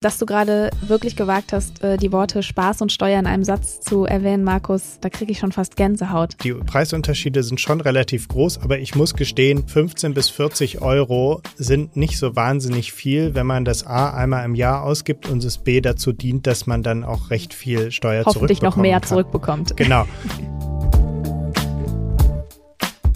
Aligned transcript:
Dass 0.00 0.16
du 0.16 0.26
gerade 0.26 0.70
wirklich 0.80 1.16
gewagt 1.16 1.52
hast, 1.52 1.82
äh, 1.82 1.96
die 1.96 2.12
Worte 2.12 2.44
Spaß 2.44 2.82
und 2.82 2.92
Steuer 2.92 3.18
in 3.18 3.26
einem 3.26 3.42
Satz 3.42 3.80
zu 3.80 4.04
erwähnen, 4.04 4.44
Markus, 4.44 4.98
da 5.00 5.10
kriege 5.10 5.32
ich 5.32 5.40
schon 5.40 5.50
fast 5.50 5.74
Gänsehaut. 5.74 6.36
Die 6.44 6.52
Preisunterschiede 6.52 7.42
sind 7.42 7.60
schon 7.60 7.80
relativ 7.80 8.28
groß, 8.28 8.58
aber 8.58 8.78
ich 8.78 8.94
muss 8.94 9.14
gestehen, 9.14 9.66
15 9.66 10.14
bis 10.14 10.30
40 10.30 10.82
Euro 10.82 11.42
sind 11.56 11.96
nicht 11.96 12.16
so 12.16 12.36
wahnsinnig 12.36 12.92
viel, 12.92 13.34
wenn 13.34 13.48
man 13.48 13.64
das 13.64 13.84
A 13.84 14.10
einmal 14.10 14.44
im 14.44 14.54
Jahr 14.54 14.84
ausgibt 14.84 15.28
und 15.28 15.42
das 15.42 15.58
B 15.58 15.80
dazu 15.80 16.12
dient, 16.12 16.46
dass 16.46 16.68
man 16.68 16.84
dann 16.84 17.02
auch 17.02 17.30
recht 17.30 17.52
viel 17.52 17.90
Steuer 17.90 18.24
Hoffentlich 18.24 18.62
noch 18.62 18.76
mehr 18.76 19.00
kann. 19.00 19.08
zurückbekommt. 19.08 19.76
Genau. 19.76 20.06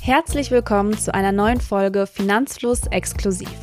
Herzlich 0.00 0.50
willkommen 0.50 0.98
zu 0.98 1.14
einer 1.14 1.30
neuen 1.30 1.60
Folge 1.60 2.08
Finanzfluss 2.08 2.88
exklusiv. 2.88 3.54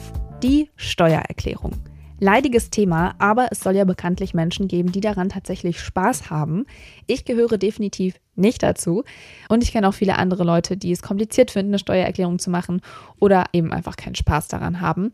Die 0.42 0.70
Steuererklärung. 0.78 1.74
Leidiges 2.22 2.70
Thema, 2.70 3.16
aber 3.18 3.48
es 3.52 3.62
soll 3.62 3.76
ja 3.76 3.86
bekanntlich 3.86 4.34
Menschen 4.34 4.68
geben, 4.68 4.92
die 4.92 5.00
daran 5.00 5.30
tatsächlich 5.30 5.80
Spaß 5.80 6.30
haben. 6.30 6.66
Ich 7.08 7.24
gehöre 7.24 7.58
definitiv 7.58 8.20
nicht 8.40 8.64
dazu. 8.64 9.04
Und 9.50 9.64
ich 9.64 9.72
kenne 9.72 9.88
auch 9.88 9.94
viele 9.94 10.18
andere 10.18 10.44
Leute, 10.44 10.78
die 10.78 10.92
es 10.92 11.02
kompliziert 11.02 11.52
finden, 11.52 11.72
eine 11.72 11.80
Steuererklärung 11.80 12.40
zu 12.40 12.50
machen 12.50 12.82
oder 13.20 13.46
eben 13.54 13.74
einfach 13.74 13.96
keinen 13.96 14.16
Spaß 14.16 14.48
daran 14.48 14.82
haben. 14.82 15.12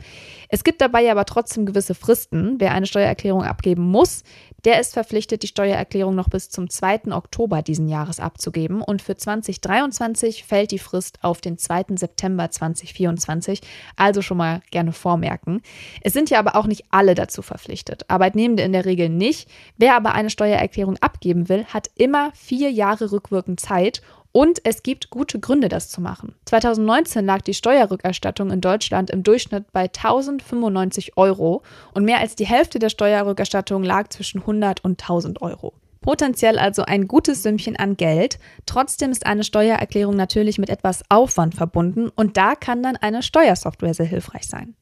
Es 0.49 0.63
gibt 0.63 0.81
dabei 0.81 1.09
aber 1.11 1.25
trotzdem 1.25 1.65
gewisse 1.65 1.95
Fristen. 1.95 2.55
Wer 2.59 2.73
eine 2.73 2.85
Steuererklärung 2.85 3.43
abgeben 3.43 3.83
muss, 3.83 4.23
der 4.65 4.79
ist 4.79 4.93
verpflichtet, 4.93 5.43
die 5.43 5.47
Steuererklärung 5.47 6.15
noch 6.15 6.27
bis 6.27 6.49
zum 6.49 6.69
2. 6.69 7.11
Oktober 7.11 7.61
diesen 7.61 7.87
Jahres 7.87 8.19
abzugeben. 8.19 8.81
Und 8.81 9.01
für 9.01 9.15
2023 9.15 10.43
fällt 10.43 10.71
die 10.71 10.79
Frist 10.79 11.19
auf 11.21 11.39
den 11.39 11.57
2. 11.59 11.95
September 11.95 12.49
2024. 12.49 13.61
Also 13.95 14.23
schon 14.23 14.37
mal 14.37 14.61
gerne 14.71 14.91
vormerken. 14.91 15.61
Es 16.01 16.13
sind 16.13 16.31
ja 16.31 16.39
aber 16.39 16.55
auch 16.55 16.65
nicht 16.65 16.85
alle 16.89 17.13
dazu 17.13 17.43
verpflichtet. 17.43 18.09
Arbeitnehmende 18.09 18.63
in 18.63 18.73
der 18.73 18.85
Regel 18.85 19.09
nicht. 19.09 19.49
Wer 19.77 19.95
aber 19.95 20.13
eine 20.13 20.31
Steuererklärung 20.31 20.97
abgeben 20.97 21.47
will, 21.47 21.65
hat 21.65 21.91
immer 21.95 22.31
vier 22.33 22.71
Jahre 22.71 23.11
rückwirkend 23.15 23.59
Zeit 23.59 24.01
und 24.31 24.59
es 24.65 24.83
gibt 24.83 25.09
gute 25.09 25.39
Gründe, 25.39 25.69
das 25.69 25.89
zu 25.89 26.01
machen. 26.01 26.35
2019 26.43 27.25
lag 27.25 27.41
die 27.41 27.53
Steuerrückerstattung 27.53 28.51
in 28.51 28.59
Deutschland 28.59 29.09
im 29.09 29.23
Durchschnitt 29.23 29.71
bei 29.71 29.83
1095 29.83 31.15
Euro 31.15 31.63
und 31.93 32.03
mehr 32.03 32.19
als 32.19 32.35
die 32.35 32.45
Hälfte 32.45 32.77
der 32.77 32.89
Steuerrückerstattung 32.89 33.81
lag 33.83 34.09
zwischen 34.09 34.41
100 34.41 34.83
und 34.83 35.01
1000 35.01 35.41
Euro. 35.41 35.73
Potenziell 36.01 36.59
also 36.59 36.83
ein 36.83 37.07
gutes 37.07 37.41
Sümmchen 37.41 37.77
an 37.77 37.97
Geld. 37.97 38.37
Trotzdem 38.67 39.09
ist 39.09 39.25
eine 39.25 39.43
Steuererklärung 39.43 40.15
natürlich 40.15 40.59
mit 40.59 40.69
etwas 40.69 41.01
Aufwand 41.09 41.55
verbunden 41.55 42.09
und 42.09 42.37
da 42.37 42.53
kann 42.53 42.83
dann 42.83 42.95
eine 42.95 43.23
Steuersoftware 43.23 43.95
sehr 43.95 44.05
hilfreich 44.05 44.47
sein. 44.47 44.75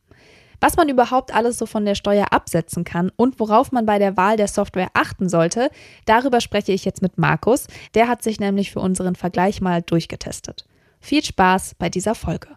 Was 0.64 0.78
man 0.78 0.88
überhaupt 0.88 1.36
alles 1.36 1.58
so 1.58 1.66
von 1.66 1.84
der 1.84 1.94
Steuer 1.94 2.28
absetzen 2.32 2.86
kann 2.86 3.12
und 3.18 3.38
worauf 3.42 3.74
man 3.74 3.86
bei 3.86 4.00
der 4.00 4.16
Wahl 4.16 4.38
der 4.38 4.48
Software 4.48 4.92
achten 4.94 5.28
sollte, 5.28 5.70
darüber 6.06 6.40
spreche 6.40 6.72
ich 6.72 6.86
jetzt 6.86 7.02
mit 7.02 7.18
Markus. 7.18 7.68
Der 7.96 8.08
hat 8.08 8.24
sich 8.24 8.40
nämlich 8.40 8.72
für 8.72 8.80
unseren 8.80 9.16
Vergleich 9.16 9.60
mal 9.60 9.82
durchgetestet. 9.82 10.66
Viel 11.02 11.22
Spaß 11.22 11.76
bei 11.78 11.90
dieser 11.90 12.16
Folge. 12.16 12.48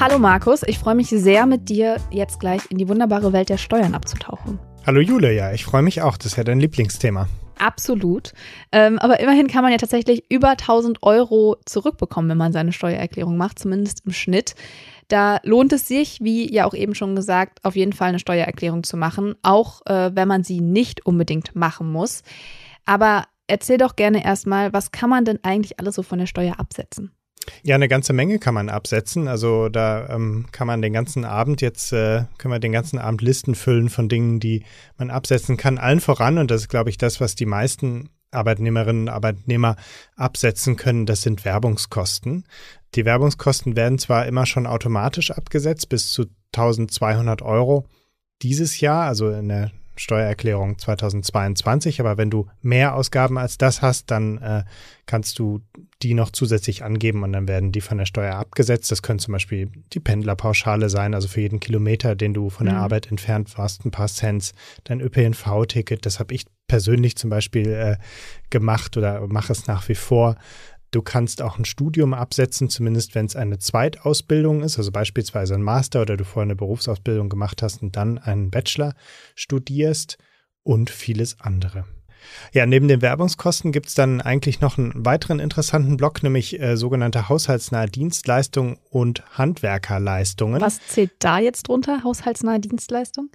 Hallo 0.00 0.18
Markus, 0.18 0.62
ich 0.62 0.78
freue 0.78 0.94
mich 0.94 1.10
sehr 1.10 1.44
mit 1.44 1.68
dir 1.68 1.98
jetzt 2.10 2.40
gleich 2.40 2.62
in 2.70 2.78
die 2.78 2.88
wunderbare 2.88 3.34
Welt 3.34 3.50
der 3.50 3.58
Steuern 3.58 3.94
abzutauchen. 3.94 4.58
Hallo 4.84 5.00
Jule, 5.00 5.32
ja, 5.32 5.52
ich 5.52 5.64
freue 5.64 5.82
mich 5.82 6.02
auch. 6.02 6.16
Das 6.16 6.26
ist 6.26 6.36
ja 6.36 6.42
dein 6.42 6.58
Lieblingsthema. 6.58 7.28
Absolut. 7.56 8.32
Ähm, 8.72 8.98
aber 8.98 9.20
immerhin 9.20 9.46
kann 9.46 9.62
man 9.62 9.70
ja 9.70 9.78
tatsächlich 9.78 10.24
über 10.28 10.50
1000 10.50 11.04
Euro 11.04 11.56
zurückbekommen, 11.64 12.28
wenn 12.28 12.36
man 12.36 12.52
seine 12.52 12.72
Steuererklärung 12.72 13.36
macht, 13.36 13.60
zumindest 13.60 14.04
im 14.04 14.12
Schnitt. 14.12 14.56
Da 15.06 15.38
lohnt 15.44 15.72
es 15.72 15.86
sich, 15.86 16.18
wie 16.20 16.52
ja 16.52 16.64
auch 16.64 16.74
eben 16.74 16.96
schon 16.96 17.14
gesagt, 17.14 17.64
auf 17.64 17.76
jeden 17.76 17.92
Fall 17.92 18.08
eine 18.08 18.18
Steuererklärung 18.18 18.82
zu 18.82 18.96
machen, 18.96 19.36
auch 19.42 19.86
äh, 19.86 20.10
wenn 20.16 20.26
man 20.26 20.42
sie 20.42 20.60
nicht 20.60 21.06
unbedingt 21.06 21.54
machen 21.54 21.92
muss. 21.92 22.22
Aber 22.84 23.26
erzähl 23.46 23.78
doch 23.78 23.94
gerne 23.94 24.24
erstmal, 24.24 24.72
was 24.72 24.90
kann 24.90 25.10
man 25.10 25.24
denn 25.24 25.38
eigentlich 25.44 25.78
alles 25.78 25.94
so 25.94 26.02
von 26.02 26.18
der 26.18 26.26
Steuer 26.26 26.58
absetzen? 26.58 27.12
Ja, 27.62 27.74
eine 27.74 27.88
ganze 27.88 28.12
Menge 28.12 28.38
kann 28.38 28.54
man 28.54 28.68
absetzen. 28.68 29.28
Also 29.28 29.68
da 29.68 30.08
ähm, 30.08 30.46
kann 30.52 30.66
man 30.66 30.82
den 30.82 30.92
ganzen 30.92 31.24
Abend 31.24 31.60
jetzt, 31.60 31.92
äh, 31.92 32.24
können 32.38 32.52
wir 32.52 32.58
den 32.58 32.72
ganzen 32.72 32.98
Abend 32.98 33.22
Listen 33.22 33.54
füllen 33.54 33.88
von 33.88 34.08
Dingen, 34.08 34.40
die 34.40 34.64
man 34.96 35.10
absetzen 35.10 35.56
kann. 35.56 35.78
Allen 35.78 36.00
voran, 36.00 36.38
und 36.38 36.50
das 36.50 36.62
ist, 36.62 36.68
glaube 36.68 36.90
ich, 36.90 36.98
das, 36.98 37.20
was 37.20 37.34
die 37.34 37.46
meisten 37.46 38.10
Arbeitnehmerinnen 38.30 39.02
und 39.02 39.08
Arbeitnehmer 39.08 39.76
absetzen 40.16 40.76
können, 40.76 41.06
das 41.06 41.22
sind 41.22 41.44
Werbungskosten. 41.44 42.44
Die 42.94 43.04
Werbungskosten 43.04 43.76
werden 43.76 43.98
zwar 43.98 44.26
immer 44.26 44.46
schon 44.46 44.66
automatisch 44.66 45.30
abgesetzt 45.30 45.88
bis 45.88 46.10
zu 46.10 46.26
1200 46.54 47.42
Euro 47.42 47.86
dieses 48.42 48.80
Jahr, 48.80 49.06
also 49.06 49.30
in 49.30 49.48
der 49.48 49.70
Steuererklärung 49.96 50.78
2022. 50.78 52.00
Aber 52.00 52.16
wenn 52.16 52.30
du 52.30 52.48
mehr 52.60 52.94
Ausgaben 52.94 53.38
als 53.38 53.58
das 53.58 53.82
hast, 53.82 54.10
dann 54.10 54.38
äh, 54.38 54.64
kannst 55.06 55.38
du 55.38 55.60
die 56.02 56.14
noch 56.14 56.30
zusätzlich 56.30 56.82
angeben 56.84 57.22
und 57.22 57.32
dann 57.32 57.48
werden 57.48 57.72
die 57.72 57.80
von 57.80 57.98
der 57.98 58.06
Steuer 58.06 58.34
abgesetzt. 58.34 58.90
Das 58.90 59.02
können 59.02 59.18
zum 59.18 59.32
Beispiel 59.32 59.70
die 59.92 60.00
Pendlerpauschale 60.00 60.88
sein, 60.88 61.14
also 61.14 61.28
für 61.28 61.40
jeden 61.40 61.60
Kilometer, 61.60 62.16
den 62.16 62.34
du 62.34 62.50
von 62.50 62.66
der 62.66 62.76
mhm. 62.76 62.82
Arbeit 62.82 63.10
entfernt 63.10 63.56
warst, 63.58 63.84
ein 63.84 63.90
paar 63.90 64.08
Cents. 64.08 64.52
Dein 64.84 65.00
ÖPNV-Ticket, 65.00 66.04
das 66.06 66.18
habe 66.18 66.34
ich 66.34 66.46
persönlich 66.66 67.16
zum 67.16 67.30
Beispiel 67.30 67.68
äh, 67.68 67.96
gemacht 68.50 68.96
oder 68.96 69.26
mache 69.26 69.52
es 69.52 69.66
nach 69.66 69.88
wie 69.88 69.94
vor. 69.94 70.36
Du 70.92 71.00
kannst 71.00 71.40
auch 71.40 71.58
ein 71.58 71.64
Studium 71.64 72.12
absetzen, 72.12 72.68
zumindest 72.68 73.14
wenn 73.14 73.24
es 73.24 73.34
eine 73.34 73.58
Zweitausbildung 73.58 74.62
ist, 74.62 74.76
also 74.76 74.92
beispielsweise 74.92 75.54
ein 75.54 75.62
Master 75.62 76.02
oder 76.02 76.18
du 76.18 76.24
vorher 76.24 76.44
eine 76.44 76.54
Berufsausbildung 76.54 77.30
gemacht 77.30 77.62
hast 77.62 77.82
und 77.82 77.96
dann 77.96 78.18
einen 78.18 78.50
Bachelor 78.50 78.94
studierst 79.34 80.18
und 80.62 80.90
vieles 80.90 81.40
andere. 81.40 81.86
Ja, 82.52 82.66
neben 82.66 82.88
den 82.88 83.02
Werbungskosten 83.02 83.72
gibt 83.72 83.86
es 83.86 83.94
dann 83.94 84.20
eigentlich 84.20 84.60
noch 84.60 84.78
einen 84.78 85.04
weiteren 85.04 85.40
interessanten 85.40 85.96
Block, 85.96 86.22
nämlich 86.22 86.60
äh, 86.60 86.76
sogenannte 86.76 87.28
haushaltsnahe 87.28 87.86
Dienstleistungen 87.86 88.76
und 88.90 89.24
Handwerkerleistungen. 89.36 90.60
Was 90.60 90.78
zählt 90.86 91.12
da 91.18 91.38
jetzt 91.38 91.68
drunter, 91.68 92.04
haushaltsnahe 92.04 92.60
Dienstleistung? 92.60 93.30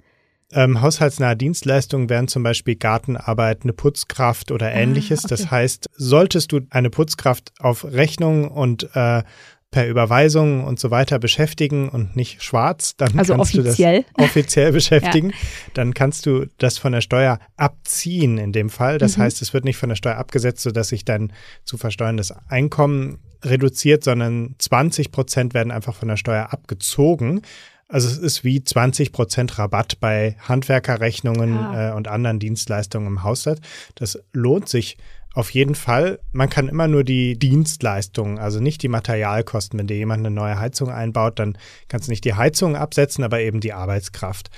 Ähm, 0.52 0.80
haushaltsnahe 0.80 1.36
Dienstleistungen 1.36 2.08
wären 2.08 2.26
zum 2.26 2.42
Beispiel 2.42 2.76
Gartenarbeit, 2.76 3.64
eine 3.64 3.74
Putzkraft 3.74 4.50
oder 4.50 4.66
ah, 4.66 4.72
ähnliches. 4.72 5.20
Ah, 5.20 5.26
okay. 5.26 5.34
Das 5.34 5.50
heißt, 5.50 5.86
solltest 5.94 6.52
du 6.52 6.60
eine 6.70 6.90
Putzkraft 6.90 7.52
auf 7.58 7.84
Rechnung 7.84 8.50
und 8.50 8.88
äh, 8.94 9.22
per 9.70 9.86
Überweisung 9.86 10.64
und 10.64 10.80
so 10.80 10.90
weiter 10.90 11.18
beschäftigen 11.18 11.90
und 11.90 12.16
nicht 12.16 12.42
schwarz, 12.42 12.96
dann 12.96 13.18
also 13.18 13.34
kannst 13.34 13.54
offiziell. 13.54 14.02
du 14.02 14.06
das 14.16 14.24
offiziell 14.24 14.72
beschäftigen. 14.72 15.30
ja. 15.30 15.36
Dann 15.74 15.92
kannst 15.92 16.24
du 16.24 16.46
das 16.56 16.78
von 16.78 16.92
der 16.92 17.02
Steuer 17.02 17.38
abziehen 17.56 18.38
in 18.38 18.52
dem 18.52 18.70
Fall. 18.70 18.96
Das 18.96 19.18
mhm. 19.18 19.22
heißt, 19.22 19.42
es 19.42 19.52
wird 19.52 19.64
nicht 19.64 19.76
von 19.76 19.90
der 19.90 19.96
Steuer 19.96 20.16
abgesetzt, 20.16 20.62
sodass 20.62 20.88
sich 20.88 21.04
dein 21.04 21.32
zu 21.64 21.76
versteuerndes 21.76 22.32
Einkommen 22.48 23.18
reduziert, 23.44 24.02
sondern 24.04 24.54
20 24.58 25.12
Prozent 25.12 25.54
werden 25.54 25.70
einfach 25.70 25.94
von 25.94 26.08
der 26.08 26.16
Steuer 26.16 26.50
abgezogen. 26.50 27.42
Also 27.88 28.06
es 28.06 28.18
ist 28.18 28.44
wie 28.44 28.62
20 28.62 29.12
Prozent 29.12 29.58
Rabatt 29.58 29.98
bei 29.98 30.36
Handwerkerrechnungen 30.40 31.54
ja. 31.54 31.90
äh, 31.90 31.94
und 31.94 32.06
anderen 32.06 32.38
Dienstleistungen 32.38 33.06
im 33.06 33.22
Haushalt. 33.22 33.60
Das 33.94 34.18
lohnt 34.32 34.68
sich 34.68 34.98
auf 35.34 35.50
jeden 35.50 35.74
Fall. 35.74 36.18
Man 36.32 36.50
kann 36.50 36.68
immer 36.68 36.88
nur 36.88 37.04
die 37.04 37.38
Dienstleistungen, 37.38 38.38
also 38.38 38.60
nicht 38.60 38.82
die 38.82 38.88
Materialkosten. 38.88 39.78
Wenn 39.78 39.86
dir 39.86 39.96
jemand 39.96 40.26
eine 40.26 40.34
neue 40.34 40.58
Heizung 40.58 40.90
einbaut, 40.90 41.38
dann 41.38 41.56
kannst 41.88 42.08
du 42.08 42.12
nicht 42.12 42.24
die 42.24 42.34
Heizung 42.34 42.76
absetzen, 42.76 43.24
aber 43.24 43.40
eben 43.40 43.60
die 43.60 43.72
Arbeitskraft. 43.72 44.50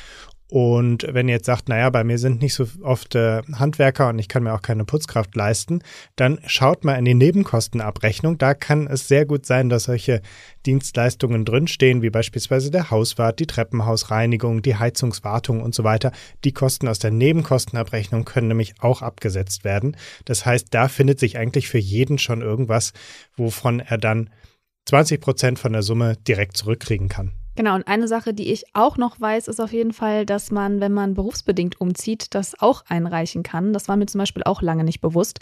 Und 0.51 1.07
wenn 1.09 1.29
ihr 1.29 1.37
jetzt 1.37 1.47
sagt, 1.47 1.69
naja, 1.69 1.91
bei 1.91 2.03
mir 2.03 2.19
sind 2.19 2.43
nicht 2.43 2.55
so 2.55 2.67
oft 2.83 3.15
äh, 3.15 3.41
Handwerker 3.53 4.09
und 4.09 4.19
ich 4.19 4.27
kann 4.27 4.43
mir 4.43 4.53
auch 4.53 4.63
keine 4.63 4.85
Putzkraft 4.85 5.37
leisten, 5.37 5.81
dann 6.17 6.41
schaut 6.45 6.85
mal 6.85 6.97
in 6.97 7.05
die 7.05 7.15
Nebenkostenabrechnung. 7.15 8.37
Da 8.37 8.55
kann 8.55 8.89
es 8.89 9.07
sehr 9.07 9.27
gut 9.27 9.47
sein, 9.47 9.69
dass 9.69 9.85
solche 9.85 10.23
Dienstleistungen 10.67 11.45
drinstehen, 11.45 12.03
wie 12.03 12.11
beispielsweise 12.11 12.73
der 12.73 12.91
Hauswart, 12.91 13.39
die 13.39 13.47
Treppenhausreinigung, 13.47 14.61
die 14.61 14.75
Heizungswartung 14.75 15.63
und 15.63 15.73
so 15.73 15.85
weiter. 15.85 16.11
Die 16.43 16.53
Kosten 16.53 16.89
aus 16.89 16.99
der 16.99 17.13
Nebenkostenabrechnung 17.13 18.25
können 18.25 18.49
nämlich 18.49 18.75
auch 18.81 19.03
abgesetzt 19.03 19.63
werden. 19.63 19.97
Das 20.25 20.45
heißt, 20.45 20.67
da 20.73 20.89
findet 20.89 21.21
sich 21.21 21.39
eigentlich 21.39 21.69
für 21.69 21.79
jeden 21.79 22.19
schon 22.19 22.43
irgendwas, 22.43 22.93
wovon 23.37 23.79
er 23.79 23.99
dann 23.99 24.31
20 24.87 25.21
Prozent 25.21 25.59
von 25.61 25.73
der 25.73 25.83
Summe 25.83 26.17
direkt 26.27 26.57
zurückkriegen 26.57 27.09
kann. 27.09 27.40
Genau, 27.61 27.75
und 27.75 27.87
eine 27.87 28.09
Sache, 28.09 28.33
die 28.33 28.51
ich 28.51 28.65
auch 28.73 28.97
noch 28.97 29.21
weiß, 29.21 29.47
ist 29.47 29.61
auf 29.61 29.75
jeden 29.75 29.93
Fall, 29.93 30.25
dass 30.25 30.51
man, 30.51 30.81
wenn 30.81 30.95
man 30.95 31.13
berufsbedingt 31.13 31.79
umzieht, 31.79 32.35
das 32.35 32.59
auch 32.59 32.85
einreichen 32.89 33.43
kann. 33.43 33.75
Das 33.75 33.87
war 33.87 33.97
mir 33.97 34.07
zum 34.07 34.19
Beispiel 34.19 34.45
auch 34.45 34.63
lange 34.63 34.83
nicht 34.83 35.03
bewusst. 35.03 35.41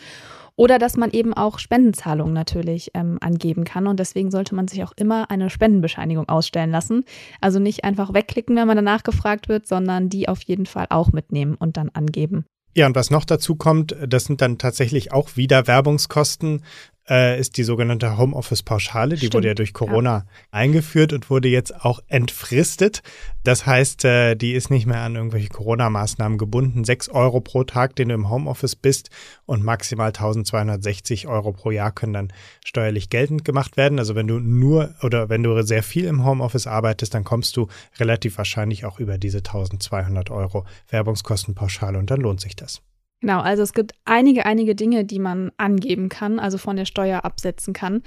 Oder 0.57 0.81
dass 0.81 0.97
man 0.97 1.13
eben 1.13 1.33
auch 1.33 1.61
Spendenzahlungen 1.61 2.35
natürlich 2.35 2.91
ähm, 2.95 3.19
angeben 3.21 3.63
kann. 3.63 3.87
Und 3.87 4.01
deswegen 4.01 4.33
sollte 4.33 4.57
man 4.57 4.67
sich 4.67 4.83
auch 4.83 4.91
immer 4.97 5.31
eine 5.31 5.49
Spendenbescheinigung 5.49 6.29
ausstellen 6.29 6.73
lassen. 6.73 7.05
Also 7.41 7.61
nicht 7.61 7.85
einfach 7.85 8.13
wegklicken, 8.13 8.57
wenn 8.57 8.67
man 8.67 8.75
danach 8.77 9.05
gefragt 9.05 9.49
wird, 9.49 9.69
sondern 9.69 10.09
die 10.09 10.29
auf 10.29 10.43
jeden 10.43 10.67
Fall 10.67 10.87
auch 10.91 11.13
mitnehmen 11.13 11.55
und 11.55 11.77
dann 11.77 11.91
angeben. 11.91 12.47
Ja, 12.75 12.87
und 12.87 12.97
was 12.97 13.11
noch 13.11 13.27
dazu 13.27 13.55
kommt, 13.55 13.97
das 14.07 14.25
sind 14.25 14.41
dann 14.41 14.59
tatsächlich 14.59 15.13
auch 15.13 15.37
wieder 15.37 15.69
Werbungskosten 15.69 16.63
äh, 17.09 17.39
ist 17.39 17.57
die 17.57 17.65
sogenannte 17.65 18.19
Homeoffice-Pauschale. 18.19 19.15
Die 19.15 19.19
Stimmt, 19.19 19.35
wurde 19.35 19.49
ja 19.49 19.55
durch 19.55 19.73
Corona 19.73 20.11
ja. 20.11 20.25
eingeführt 20.51 21.13
und 21.13 21.31
wurde 21.31 21.49
jetzt 21.49 21.85
auch 21.85 22.01
entfristet. 22.07 23.03
Das 23.45 23.67
heißt, 23.67 24.05
äh, 24.05 24.35
die 24.35 24.53
ist 24.53 24.71
nicht 24.71 24.87
mehr 24.87 25.01
an 25.01 25.17
irgendwelche 25.17 25.49
Corona-Maßnahmen 25.49 26.39
gebunden. 26.39 26.85
Sechs 26.85 27.09
Euro 27.09 27.41
pro 27.41 27.65
Tag, 27.65 27.97
den 27.97 28.09
du 28.09 28.15
im 28.15 28.31
Homeoffice 28.31 28.77
bist 28.77 29.11
und 29.47 29.65
maximal 29.65 30.09
1260 30.09 31.29
Euro 31.29 31.53
pro 31.53 31.71
Jahr 31.71 31.93
können 31.93 32.13
dann 32.13 32.33
steuerlich 32.65 33.11
geltend 33.11 33.45
gemacht 33.45 33.77
werden. 33.77 33.99
Also 33.99 34.15
wenn 34.15 34.27
du 34.27 34.39
nur 34.39 34.95
oder 35.03 35.29
wenn 35.29 35.43
du 35.43 35.63
sehr 35.63 35.83
viel 35.83 36.05
im 36.05 36.25
Homeoffice 36.25 36.67
arbeitest, 36.67 37.15
dann 37.15 37.25
kommst 37.25 37.57
du 37.57 37.69
relativ 37.99 38.39
wahrscheinlich 38.39 38.85
auch 38.85 39.01
über 39.01 39.19
diese 39.19 39.39
1200 39.39 40.31
Euro 40.31 40.67
Werbungskostenpauschale 40.89 41.99
und 41.99 42.11
dann 42.11 42.21
lohnt 42.21 42.41
sich 42.41 42.57
das. 42.57 42.83
Genau, 43.21 43.41
also 43.41 43.65
es 43.65 43.73
gibt 43.73 43.95
einige, 44.05 44.47
einige 44.47 44.77
Dinge, 44.77 45.05
die 45.05 45.19
man 45.19 45.51
angeben 45.57 46.09
kann, 46.09 46.39
also 46.39 46.57
von 46.57 46.77
der 46.77 46.85
Steuer 46.85 47.25
absetzen 47.25 47.75
kann. 47.75 48.03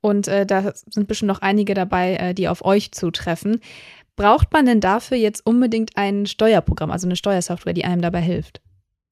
Und 0.00 0.26
äh, 0.26 0.44
da 0.44 0.72
sind 0.90 1.06
bestimmt 1.06 1.28
noch 1.28 1.40
einige 1.40 1.74
dabei, 1.74 2.16
äh, 2.16 2.34
die 2.34 2.48
auf 2.48 2.64
euch 2.64 2.90
zutreffen. 2.90 3.60
Braucht 4.16 4.52
man 4.52 4.66
denn 4.66 4.80
dafür 4.80 5.18
jetzt 5.18 5.46
unbedingt 5.46 5.96
ein 5.96 6.26
Steuerprogramm, 6.26 6.90
also 6.90 7.06
eine 7.06 7.16
Steuersoftware, 7.16 7.74
die 7.74 7.84
einem 7.84 8.02
dabei 8.02 8.20
hilft? 8.20 8.60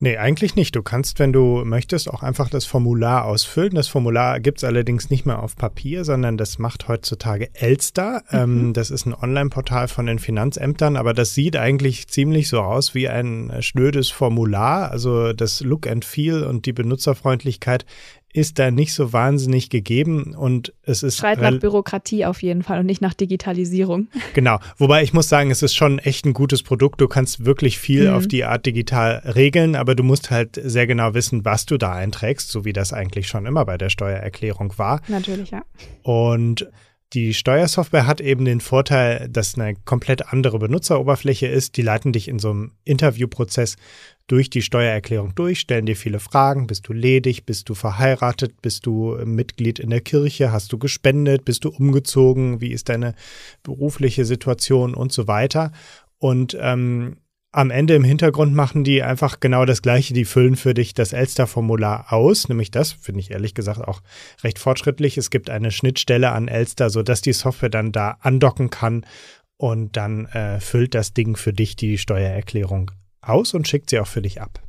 Nee, 0.05 0.19
eigentlich 0.19 0.55
nicht. 0.55 0.77
Du 0.77 0.83
kannst, 0.83 1.19
wenn 1.19 1.33
du 1.33 1.65
möchtest, 1.65 2.11
auch 2.11 2.23
einfach 2.23 2.51
das 2.51 2.67
Formular 2.67 3.25
ausfüllen. 3.25 3.75
Das 3.75 3.89
Formular 3.89 4.39
gibt 4.39 4.59
es 4.59 4.65
allerdings 4.65 5.09
nicht 5.09 5.25
mehr 5.25 5.43
auf 5.43 5.57
Papier, 5.57 6.05
sondern 6.05 6.37
das 6.37 6.59
macht 6.59 6.89
heutzutage 6.89 7.49
Elster. 7.55 8.23
Mhm. 8.31 8.39
Ähm, 8.39 8.73
das 8.75 8.91
ist 8.91 9.07
ein 9.07 9.15
Online-Portal 9.15 9.89
von 9.89 10.05
den 10.05 10.19
Finanzämtern, 10.19 10.99
aber 10.99 11.15
das 11.15 11.33
sieht 11.33 11.57
eigentlich 11.57 12.07
ziemlich 12.07 12.49
so 12.49 12.61
aus 12.61 12.95
wie 12.95 13.09
ein 13.09 13.51
schnödes 13.61 14.11
Formular. 14.11 14.91
Also 14.91 15.33
das 15.33 15.63
Look 15.63 15.87
and 15.87 16.05
Feel 16.05 16.43
und 16.43 16.67
die 16.67 16.75
Benutzerfreundlichkeit 16.75 17.87
ist 18.35 18.59
da 18.59 18.73
nicht 18.73 18.93
so 18.93 19.13
wahnsinnig 19.13 19.71
gegeben 19.71 20.35
und 20.35 20.75
es 20.83 21.05
ist. 21.05 21.19
Schreit 21.19 21.41
nach 21.41 21.59
Bürokratie 21.59 22.27
auf 22.27 22.43
jeden 22.43 22.65
Fall 22.65 22.81
und 22.81 22.87
nicht 22.87 23.01
nach 23.01 23.15
Digitalisierung. 23.15 24.09
Genau. 24.35 24.59
Wobei 24.79 25.05
ich 25.05 25.13
muss 25.13 25.29
sagen, 25.29 25.53
es 25.53 25.63
ist 25.63 25.77
schon 25.77 26.01
echt 26.01 26.27
ein 26.27 26.33
gutes 26.33 26.65
Produkt. 26.65 27.01
Du 27.01 27.07
kannst 27.07 27.45
wirklich 27.45 27.79
viel 27.79 28.09
mhm. 28.09 28.17
auf 28.17 28.27
die 28.27 28.43
Art 28.43 28.67
digital 28.67 29.23
regeln, 29.37 29.77
aber 29.77 29.95
du 29.95 30.03
musst 30.03 30.33
halt 30.33 30.61
sehr 30.61 30.89
genau 30.89 31.15
wissen, 31.15 31.45
was 31.45 31.67
du 31.67 31.79
da 31.79 31.93
einträgst, 31.93 32.51
so 32.51 32.65
wie 32.65 32.73
das 32.73 32.93
eigentlich 32.93 33.29
schon 33.29 33.47
immer 33.47 33.65
bei 33.65 33.79
der 33.79 33.91
Steuererklärung 33.91 34.77
war. 34.77 35.01
Natürlich, 35.07 35.53
ja. 35.53 35.63
Und 36.03 36.69
die 37.15 37.33
Steuersoftware 37.33 38.07
hat 38.07 38.21
eben 38.21 38.45
den 38.45 38.61
Vorteil, 38.61 39.29
dass 39.29 39.57
eine 39.57 39.77
komplett 39.85 40.33
andere 40.33 40.59
Benutzeroberfläche 40.59 41.47
ist. 41.47 41.77
Die 41.77 41.83
leiten 41.83 42.13
dich 42.13 42.27
in 42.27 42.41
so 42.41 42.51
einem 42.51 42.73
Interviewprozess 42.85 43.77
durch 44.27 44.51
die 44.51 44.63
Steuererklärung 44.63 45.35
durch, 45.35 45.61
stellen 45.61 45.87
dir 45.87 45.97
viele 45.97 46.19
Fragen. 46.19 46.67
Bist 46.67 46.89
du 46.89 46.93
ledig? 46.93 47.45
Bist 47.45 47.69
du 47.69 47.75
verheiratet? 47.75 48.61
Bist 48.63 48.87
du 48.87 49.17
Mitglied 49.25 49.79
in 49.79 49.91
der 49.91 50.01
Kirche? 50.01 50.51
Hast 50.51 50.73
du 50.73 50.79
gespendet? 50.79 51.45
Bist 51.45 51.65
du 51.65 51.69
umgezogen? 51.69 52.61
Wie 52.61 52.73
ist 52.73 52.89
deine 52.89 53.15
berufliche 53.63 54.25
Situation 54.25 54.95
und 54.95 55.13
so 55.13 55.29
weiter? 55.29 55.73
Und 56.19 56.57
ähm, 56.61 57.19
am 57.55 57.71
Ende 57.71 57.95
im 57.95 58.05
Hintergrund 58.05 58.55
machen 58.55 58.85
die 58.85 59.03
einfach 59.03 59.41
genau 59.41 59.65
das 59.65 59.83
Gleiche. 59.83 60.15
Die 60.15 60.25
füllen 60.25 60.57
für 60.57 60.75
dich 60.75 60.95
das 60.95 61.13
Elster-Formular 61.13 62.13
aus, 62.13 62.49
nämlich 62.49 62.71
das, 62.71 62.93
finde 62.93 63.21
ich 63.21 63.31
ehrlich 63.31 63.55
gesagt 63.55 63.81
auch 63.81 64.03
recht 64.43 64.59
fortschrittlich. 64.59 65.17
Es 65.17 65.31
gibt 65.31 65.51
eine 65.51 65.71
Schnittstelle 65.71 66.33
an 66.33 66.49
Elster, 66.49 66.91
sodass 66.91 67.21
die 67.21 67.33
Software 67.33 67.71
dann 67.71 67.93
da 67.93 68.17
andocken 68.21 68.71
kann 68.71 69.07
und 69.57 69.97
dann 69.97 70.27
äh, 70.27 70.61
füllt 70.61 70.95
das 70.95 71.15
Ding 71.15 71.37
für 71.37 71.53
dich 71.53 71.77
die 71.77 71.99
Steuererklärung 71.99 72.91
aus 73.21 73.55
und 73.55 73.69
schickt 73.69 73.91
sie 73.91 73.99
auch 73.99 74.07
für 74.07 74.23
dich 74.23 74.41
ab. 74.41 74.61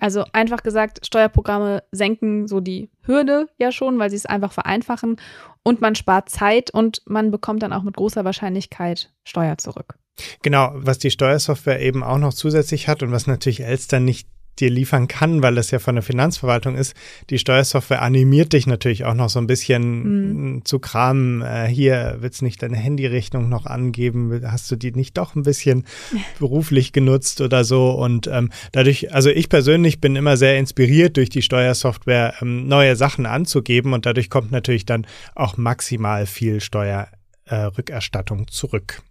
Also 0.00 0.24
einfach 0.32 0.62
gesagt, 0.62 1.04
Steuerprogramme 1.04 1.82
senken 1.92 2.48
so 2.48 2.60
die 2.60 2.90
Hürde 3.02 3.48
ja 3.58 3.70
schon, 3.70 3.98
weil 3.98 4.08
sie 4.08 4.16
es 4.16 4.24
einfach 4.24 4.52
vereinfachen 4.52 5.16
und 5.62 5.80
man 5.80 5.94
spart 5.94 6.30
Zeit 6.30 6.70
und 6.70 7.02
man 7.06 7.30
bekommt 7.30 7.62
dann 7.62 7.72
auch 7.72 7.82
mit 7.82 7.96
großer 7.96 8.24
Wahrscheinlichkeit 8.24 9.12
Steuer 9.24 9.58
zurück. 9.58 9.99
Genau, 10.42 10.72
was 10.74 10.98
die 10.98 11.10
Steuersoftware 11.10 11.80
eben 11.80 12.02
auch 12.02 12.18
noch 12.18 12.34
zusätzlich 12.34 12.88
hat 12.88 13.02
und 13.02 13.12
was 13.12 13.26
natürlich 13.26 13.62
Elster 13.62 14.00
nicht 14.00 14.28
dir 14.60 14.70
liefern 14.70 15.08
kann, 15.08 15.42
weil 15.42 15.54
das 15.54 15.70
ja 15.70 15.78
von 15.78 15.94
der 15.94 16.02
Finanzverwaltung 16.02 16.76
ist. 16.76 16.94
Die 17.30 17.38
Steuersoftware 17.38 18.02
animiert 18.02 18.52
dich 18.52 18.66
natürlich 18.66 19.04
auch 19.04 19.14
noch 19.14 19.30
so 19.30 19.38
ein 19.38 19.46
bisschen 19.46 20.54
mhm. 20.54 20.64
zu 20.64 20.78
kramen. 20.78 21.42
Äh, 21.42 21.66
hier 21.68 22.18
willst 22.20 22.40
du 22.40 22.44
nicht 22.44 22.62
deine 22.62 22.76
Handyrechnung 22.76 23.48
noch 23.48 23.66
angeben? 23.66 24.42
Hast 24.44 24.70
du 24.70 24.76
die 24.76 24.92
nicht 24.92 25.16
doch 25.16 25.34
ein 25.34 25.42
bisschen 25.42 25.84
beruflich 26.38 26.92
genutzt 26.92 27.40
oder 27.40 27.64
so? 27.64 27.90
Und 27.90 28.26
ähm, 28.26 28.50
dadurch, 28.72 29.12
also 29.14 29.30
ich 29.30 29.48
persönlich 29.48 30.00
bin 30.00 30.16
immer 30.16 30.36
sehr 30.36 30.58
inspiriert 30.58 31.16
durch 31.16 31.30
die 31.30 31.42
Steuersoftware, 31.42 32.34
ähm, 32.40 32.68
neue 32.68 32.96
Sachen 32.96 33.26
anzugeben 33.26 33.92
und 33.92 34.06
dadurch 34.06 34.30
kommt 34.30 34.50
natürlich 34.52 34.84
dann 34.84 35.06
auch 35.34 35.56
maximal 35.56 36.26
viel 36.26 36.60
Steuerrückerstattung 36.60 38.42
äh, 38.42 38.46
zurück. 38.46 39.02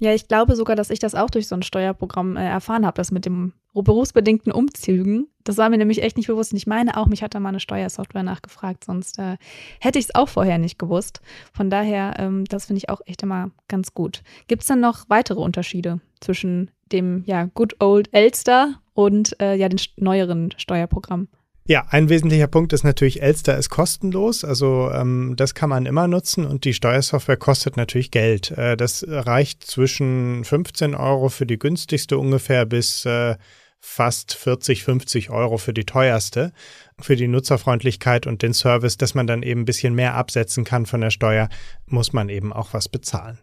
Ja, 0.00 0.14
ich 0.14 0.28
glaube 0.28 0.54
sogar, 0.54 0.76
dass 0.76 0.90
ich 0.90 1.00
das 1.00 1.14
auch 1.14 1.30
durch 1.30 1.48
so 1.48 1.56
ein 1.56 1.62
Steuerprogramm 1.62 2.36
äh, 2.36 2.46
erfahren 2.46 2.86
habe, 2.86 2.96
das 2.96 3.10
mit 3.10 3.24
dem 3.24 3.52
berufsbedingten 3.74 4.52
Umzügen. 4.52 5.28
Das 5.44 5.56
war 5.56 5.68
mir 5.68 5.78
nämlich 5.78 6.02
echt 6.02 6.16
nicht 6.16 6.26
bewusst. 6.26 6.52
Und 6.52 6.58
ich 6.58 6.66
meine 6.66 6.96
auch, 6.96 7.06
mich 7.06 7.22
hat 7.22 7.34
da 7.34 7.40
mal 7.40 7.50
eine 7.50 7.60
Steuersoftware 7.60 8.22
nachgefragt, 8.22 8.84
sonst 8.84 9.18
äh, 9.18 9.36
hätte 9.80 9.98
ich 9.98 10.06
es 10.06 10.14
auch 10.14 10.28
vorher 10.28 10.58
nicht 10.58 10.78
gewusst. 10.78 11.20
Von 11.52 11.70
daher, 11.70 12.14
ähm, 12.18 12.44
das 12.44 12.66
finde 12.66 12.78
ich 12.78 12.88
auch 12.88 13.00
echt 13.06 13.22
immer 13.22 13.50
ganz 13.68 13.94
gut. 13.94 14.22
Gibt 14.46 14.62
es 14.62 14.68
dann 14.68 14.80
noch 14.80 15.04
weitere 15.08 15.40
Unterschiede 15.40 16.00
zwischen 16.20 16.70
dem 16.92 17.22
ja 17.26 17.44
Good 17.44 17.76
Old 17.80 18.08
Elster 18.12 18.80
und 18.94 19.40
äh, 19.40 19.54
ja 19.54 19.68
den 19.68 19.80
neueren 19.96 20.52
Steuerprogrammen? 20.56 21.28
Ja, 21.70 21.84
ein 21.90 22.08
wesentlicher 22.08 22.46
Punkt 22.46 22.72
ist 22.72 22.82
natürlich, 22.82 23.20
Elster 23.20 23.58
ist 23.58 23.68
kostenlos, 23.68 24.42
also 24.42 24.90
ähm, 24.90 25.34
das 25.36 25.54
kann 25.54 25.68
man 25.68 25.84
immer 25.84 26.08
nutzen 26.08 26.46
und 26.46 26.64
die 26.64 26.72
Steuersoftware 26.72 27.36
kostet 27.36 27.76
natürlich 27.76 28.10
Geld. 28.10 28.52
Äh, 28.52 28.74
das 28.74 29.04
reicht 29.06 29.64
zwischen 29.64 30.44
15 30.44 30.94
Euro 30.94 31.28
für 31.28 31.44
die 31.44 31.58
günstigste 31.58 32.16
ungefähr 32.16 32.64
bis 32.64 33.04
äh, 33.04 33.36
fast 33.80 34.32
40, 34.32 34.82
50 34.82 35.28
Euro 35.28 35.58
für 35.58 35.74
die 35.74 35.84
teuerste, 35.84 36.54
für 36.98 37.16
die 37.16 37.28
Nutzerfreundlichkeit 37.28 38.26
und 38.26 38.40
den 38.40 38.54
Service, 38.54 38.96
dass 38.96 39.14
man 39.14 39.26
dann 39.26 39.42
eben 39.42 39.60
ein 39.60 39.66
bisschen 39.66 39.94
mehr 39.94 40.14
absetzen 40.14 40.64
kann 40.64 40.86
von 40.86 41.02
der 41.02 41.10
Steuer, 41.10 41.50
muss 41.84 42.14
man 42.14 42.30
eben 42.30 42.50
auch 42.50 42.72
was 42.72 42.88
bezahlen. 42.88 43.38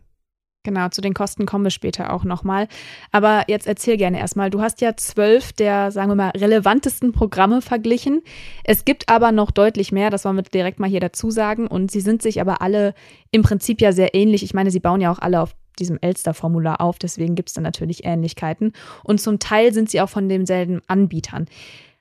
Genau, 0.66 0.90
zu 0.90 1.00
den 1.00 1.14
Kosten 1.14 1.46
kommen 1.46 1.64
wir 1.64 1.72
später 1.72 2.12
auch 2.12 2.24
nochmal. 2.24 2.68
Aber 3.12 3.44
jetzt 3.48 3.68
erzähl 3.68 3.98
gerne 3.98 4.20
erstmal. 4.20 4.50
Du 4.50 4.62
hast 4.62 4.82
ja 4.82 4.98
zwölf 4.98 5.54
der, 5.54 5.92
sagen 5.92 6.10
wir 6.10 6.16
mal, 6.16 6.32
relevantesten 6.32 7.12
Programme 7.12 7.62
verglichen. 7.62 8.24
Es 8.64 8.84
gibt 8.84 9.08
aber 9.08 9.32
noch 9.32 9.52
deutlich 9.52 9.92
mehr, 9.92 10.10
das 10.10 10.26
wollen 10.26 10.38
wir 10.38 10.44
direkt 10.44 10.80
mal 10.80 10.90
hier 10.90 11.00
dazu 11.00 11.30
sagen. 11.30 11.68
Und 11.68 11.92
sie 11.92 12.02
sind 12.02 12.24
sich 12.24 12.42
aber 12.42 12.64
alle 12.64 12.96
im 13.30 13.44
Prinzip 13.44 13.80
ja 13.80 13.92
sehr 13.92 14.16
ähnlich. 14.16 14.42
Ich 14.44 14.56
meine, 14.56 14.72
sie 14.72 14.80
bauen 14.80 15.02
ja 15.02 15.12
auch 15.12 15.20
alle 15.20 15.40
auf 15.40 15.56
diesem 15.78 16.00
Elster-Formular 16.02 16.82
auf, 16.82 16.98
deswegen 16.98 17.36
gibt 17.36 17.50
es 17.50 17.56
da 17.56 17.62
natürlich 17.62 18.06
Ähnlichkeiten. 18.06 18.74
Und 19.04 19.22
zum 19.22 19.38
Teil 19.38 19.72
sind 19.72 19.92
sie 19.92 20.02
auch 20.02 20.10
von 20.10 20.28
demselben 20.28 20.82
Anbietern. 20.88 21.46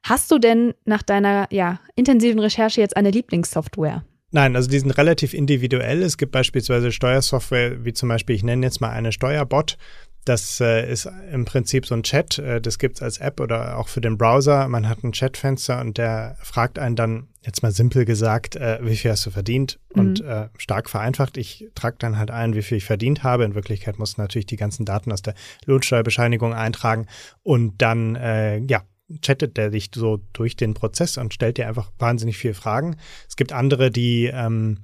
Hast 0.04 0.30
du 0.30 0.38
denn 0.38 0.72
nach 0.86 1.02
deiner 1.02 1.48
ja, 1.50 1.80
intensiven 1.96 2.40
Recherche 2.40 2.80
jetzt 2.80 2.96
eine 2.96 3.10
Lieblingssoftware? 3.10 4.04
Nein, 4.34 4.56
also 4.56 4.68
die 4.68 4.80
sind 4.80 4.90
relativ 4.90 5.32
individuell. 5.32 6.02
Es 6.02 6.18
gibt 6.18 6.32
beispielsweise 6.32 6.90
Steuersoftware, 6.90 7.84
wie 7.84 7.92
zum 7.92 8.08
Beispiel, 8.08 8.34
ich 8.34 8.42
nenne 8.42 8.66
jetzt 8.66 8.80
mal 8.80 8.90
eine 8.90 9.12
Steuerbot. 9.12 9.78
Das 10.24 10.60
äh, 10.60 10.90
ist 10.90 11.08
im 11.30 11.44
Prinzip 11.44 11.86
so 11.86 11.94
ein 11.94 12.02
Chat, 12.02 12.40
äh, 12.40 12.60
das 12.60 12.80
gibt 12.80 12.96
es 12.96 13.02
als 13.02 13.18
App 13.18 13.38
oder 13.38 13.78
auch 13.78 13.86
für 13.86 14.00
den 14.00 14.18
Browser. 14.18 14.66
Man 14.66 14.88
hat 14.88 15.04
ein 15.04 15.12
Chatfenster 15.12 15.80
und 15.80 15.98
der 15.98 16.36
fragt 16.42 16.80
einen 16.80 16.96
dann, 16.96 17.28
jetzt 17.42 17.62
mal 17.62 17.70
simpel 17.70 18.04
gesagt, 18.04 18.56
äh, 18.56 18.80
wie 18.82 18.96
viel 18.96 19.12
hast 19.12 19.24
du 19.24 19.30
verdient? 19.30 19.78
Mhm. 19.94 20.00
Und 20.00 20.20
äh, 20.22 20.48
stark 20.58 20.90
vereinfacht, 20.90 21.36
ich 21.36 21.68
trage 21.76 21.98
dann 22.00 22.18
halt 22.18 22.32
ein, 22.32 22.56
wie 22.56 22.62
viel 22.62 22.78
ich 22.78 22.84
verdient 22.86 23.22
habe. 23.22 23.44
In 23.44 23.54
Wirklichkeit 23.54 24.00
muss 24.00 24.18
natürlich 24.18 24.46
die 24.46 24.56
ganzen 24.56 24.84
Daten 24.84 25.12
aus 25.12 25.22
der 25.22 25.34
Lohnsteuerbescheinigung 25.66 26.54
eintragen 26.54 27.06
und 27.44 27.80
dann, 27.80 28.16
äh, 28.16 28.58
ja, 28.58 28.82
chattet 29.22 29.56
der 29.56 29.70
dich 29.70 29.90
so 29.94 30.20
durch 30.32 30.56
den 30.56 30.74
Prozess 30.74 31.18
und 31.18 31.34
stellt 31.34 31.58
dir 31.58 31.68
einfach 31.68 31.90
wahnsinnig 31.98 32.36
viele 32.36 32.54
Fragen. 32.54 32.96
Es 33.28 33.36
gibt 33.36 33.52
andere, 33.52 33.90
die 33.90 34.30
ähm, 34.32 34.78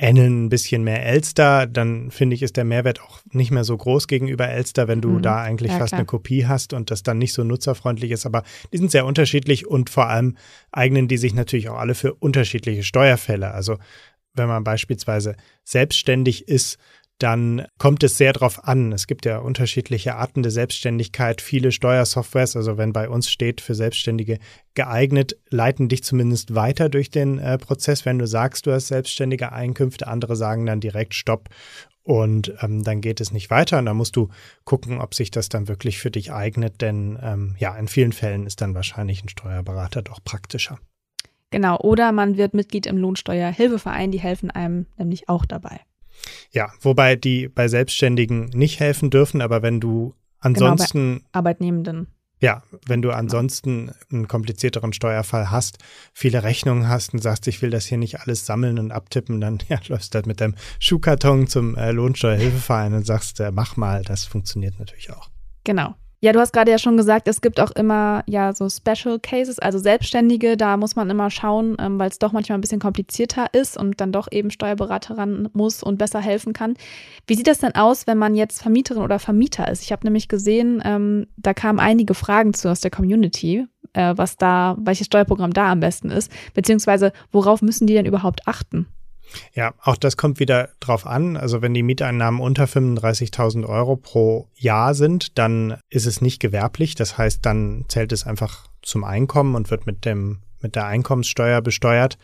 ähneln 0.00 0.46
ein 0.46 0.48
bisschen 0.48 0.82
mehr 0.82 1.04
Elster, 1.04 1.66
dann 1.66 2.10
finde 2.10 2.34
ich, 2.34 2.42
ist 2.42 2.56
der 2.56 2.64
Mehrwert 2.64 3.02
auch 3.02 3.20
nicht 3.32 3.50
mehr 3.50 3.64
so 3.64 3.76
groß 3.76 4.08
gegenüber 4.08 4.48
Elster, 4.48 4.88
wenn 4.88 5.02
du 5.02 5.10
mhm. 5.10 5.22
da 5.22 5.42
eigentlich 5.42 5.72
ja, 5.72 5.78
fast 5.78 5.90
klar. 5.90 5.98
eine 5.98 6.06
Kopie 6.06 6.46
hast 6.46 6.72
und 6.72 6.90
das 6.90 7.02
dann 7.02 7.18
nicht 7.18 7.34
so 7.34 7.44
nutzerfreundlich 7.44 8.10
ist. 8.10 8.24
Aber 8.24 8.42
die 8.72 8.78
sind 8.78 8.90
sehr 8.90 9.04
unterschiedlich 9.04 9.66
und 9.66 9.90
vor 9.90 10.08
allem 10.08 10.36
eignen 10.72 11.06
die 11.06 11.18
sich 11.18 11.34
natürlich 11.34 11.68
auch 11.68 11.78
alle 11.78 11.94
für 11.94 12.14
unterschiedliche 12.14 12.82
Steuerfälle. 12.82 13.52
Also 13.52 13.76
wenn 14.34 14.48
man 14.48 14.64
beispielsweise 14.64 15.36
selbstständig 15.64 16.48
ist, 16.48 16.78
dann 17.20 17.66
kommt 17.78 18.02
es 18.02 18.16
sehr 18.16 18.32
darauf 18.32 18.66
an. 18.66 18.92
Es 18.92 19.06
gibt 19.06 19.26
ja 19.26 19.38
unterschiedliche 19.38 20.16
Arten 20.16 20.42
der 20.42 20.50
Selbstständigkeit, 20.50 21.42
viele 21.42 21.70
Steuersoftwares, 21.70 22.56
also 22.56 22.78
wenn 22.78 22.92
bei 22.92 23.08
uns 23.08 23.30
steht 23.30 23.60
für 23.60 23.74
Selbstständige 23.74 24.38
geeignet, 24.74 25.36
leiten 25.50 25.88
dich 25.88 26.02
zumindest 26.02 26.54
weiter 26.54 26.88
durch 26.88 27.10
den 27.10 27.38
äh, 27.38 27.58
Prozess, 27.58 28.06
wenn 28.06 28.18
du 28.18 28.26
sagst, 28.26 28.66
du 28.66 28.72
hast 28.72 28.88
selbstständige 28.88 29.52
Einkünfte. 29.52 30.08
Andere 30.08 30.34
sagen 30.34 30.64
dann 30.64 30.80
direkt 30.80 31.14
Stopp 31.14 31.50
und 32.02 32.54
ähm, 32.62 32.84
dann 32.84 33.02
geht 33.02 33.20
es 33.20 33.32
nicht 33.32 33.50
weiter 33.50 33.78
und 33.78 33.84
dann 33.84 33.98
musst 33.98 34.16
du 34.16 34.28
gucken, 34.64 34.98
ob 34.98 35.14
sich 35.14 35.30
das 35.30 35.50
dann 35.50 35.68
wirklich 35.68 35.98
für 35.98 36.10
dich 36.10 36.32
eignet, 36.32 36.80
denn 36.80 37.18
ähm, 37.22 37.54
ja, 37.58 37.76
in 37.76 37.86
vielen 37.86 38.12
Fällen 38.12 38.46
ist 38.46 38.62
dann 38.62 38.74
wahrscheinlich 38.74 39.22
ein 39.22 39.28
Steuerberater 39.28 40.00
doch 40.00 40.24
praktischer. 40.24 40.78
Genau, 41.50 41.78
oder 41.78 42.12
man 42.12 42.38
wird 42.38 42.54
Mitglied 42.54 42.86
im 42.86 42.96
Lohnsteuerhilfeverein, 42.96 44.10
die 44.10 44.20
helfen 44.20 44.50
einem 44.50 44.86
nämlich 44.96 45.28
auch 45.28 45.44
dabei. 45.44 45.80
Ja, 46.50 46.72
wobei 46.80 47.16
die 47.16 47.48
bei 47.48 47.68
Selbstständigen 47.68 48.46
nicht 48.50 48.80
helfen 48.80 49.10
dürfen, 49.10 49.40
aber 49.40 49.62
wenn 49.62 49.80
du 49.80 50.14
ansonsten. 50.40 51.14
Genau, 51.14 51.24
bei 51.32 51.38
Arbeitnehmenden. 51.38 52.06
Ja, 52.42 52.62
wenn 52.86 53.02
du 53.02 53.10
ansonsten 53.10 53.92
einen 54.10 54.26
komplizierteren 54.26 54.94
Steuerfall 54.94 55.50
hast, 55.50 55.76
viele 56.14 56.42
Rechnungen 56.42 56.88
hast 56.88 57.12
und 57.12 57.22
sagst, 57.22 57.46
ich 57.46 57.60
will 57.60 57.68
das 57.68 57.84
hier 57.84 57.98
nicht 57.98 58.20
alles 58.20 58.46
sammeln 58.46 58.78
und 58.78 58.92
abtippen, 58.92 59.42
dann 59.42 59.58
ja, 59.68 59.78
läufst 59.88 60.14
du 60.14 60.16
halt 60.16 60.26
mit 60.26 60.40
deinem 60.40 60.54
Schuhkarton 60.78 61.48
zum 61.48 61.76
äh, 61.76 61.92
Lohnsteuerhilfeverein 61.92 62.94
und 62.94 63.04
sagst, 63.04 63.40
äh, 63.40 63.50
mach 63.50 63.76
mal, 63.76 64.02
das 64.02 64.24
funktioniert 64.24 64.78
natürlich 64.78 65.12
auch. 65.12 65.28
Genau. 65.64 65.94
Ja, 66.22 66.32
du 66.32 66.38
hast 66.38 66.52
gerade 66.52 66.70
ja 66.70 66.76
schon 66.76 66.98
gesagt, 66.98 67.28
es 67.28 67.40
gibt 67.40 67.60
auch 67.60 67.70
immer 67.70 68.22
ja 68.26 68.52
so 68.52 68.68
Special 68.68 69.18
Cases, 69.18 69.58
also 69.58 69.78
Selbstständige, 69.78 70.58
da 70.58 70.76
muss 70.76 70.94
man 70.94 71.08
immer 71.08 71.30
schauen, 71.30 71.76
ähm, 71.80 71.98
weil 71.98 72.10
es 72.10 72.18
doch 72.18 72.32
manchmal 72.32 72.58
ein 72.58 72.60
bisschen 72.60 72.78
komplizierter 72.78 73.46
ist 73.54 73.78
und 73.78 74.02
dann 74.02 74.12
doch 74.12 74.28
eben 74.30 74.50
Steuerberater 74.50 75.16
ran 75.16 75.48
muss 75.54 75.82
und 75.82 75.96
besser 75.96 76.20
helfen 76.20 76.52
kann. 76.52 76.74
Wie 77.26 77.34
sieht 77.36 77.46
das 77.46 77.60
denn 77.60 77.74
aus, 77.74 78.06
wenn 78.06 78.18
man 78.18 78.34
jetzt 78.34 78.60
Vermieterin 78.60 79.02
oder 79.02 79.18
Vermieter 79.18 79.68
ist? 79.68 79.82
Ich 79.82 79.92
habe 79.92 80.04
nämlich 80.06 80.28
gesehen, 80.28 80.82
ähm, 80.84 81.26
da 81.38 81.54
kamen 81.54 81.80
einige 81.80 82.12
Fragen 82.12 82.52
zu 82.52 82.70
aus 82.70 82.80
der 82.80 82.90
Community, 82.90 83.66
äh, 83.94 84.12
was 84.14 84.36
da, 84.36 84.76
welches 84.78 85.06
Steuerprogramm 85.06 85.54
da 85.54 85.72
am 85.72 85.80
besten 85.80 86.10
ist, 86.10 86.30
beziehungsweise 86.52 87.12
worauf 87.32 87.62
müssen 87.62 87.86
die 87.86 87.94
denn 87.94 88.04
überhaupt 88.04 88.46
achten? 88.46 88.86
Ja, 89.54 89.74
auch 89.82 89.96
das 89.96 90.16
kommt 90.16 90.40
wieder 90.40 90.70
drauf 90.80 91.06
an. 91.06 91.36
Also 91.36 91.62
wenn 91.62 91.74
die 91.74 91.82
Mieteinnahmen 91.82 92.40
unter 92.40 92.64
35.000 92.64 93.66
Euro 93.66 93.96
pro 93.96 94.48
Jahr 94.54 94.94
sind, 94.94 95.38
dann 95.38 95.78
ist 95.88 96.06
es 96.06 96.20
nicht 96.20 96.40
gewerblich. 96.40 96.94
Das 96.94 97.18
heißt, 97.18 97.44
dann 97.44 97.84
zählt 97.88 98.12
es 98.12 98.26
einfach 98.26 98.66
zum 98.82 99.04
Einkommen 99.04 99.54
und 99.54 99.70
wird 99.70 99.86
mit 99.86 100.04
dem 100.04 100.40
mit 100.62 100.76
der 100.76 100.86
Einkommenssteuer 100.86 101.62
besteuert. 101.62 102.18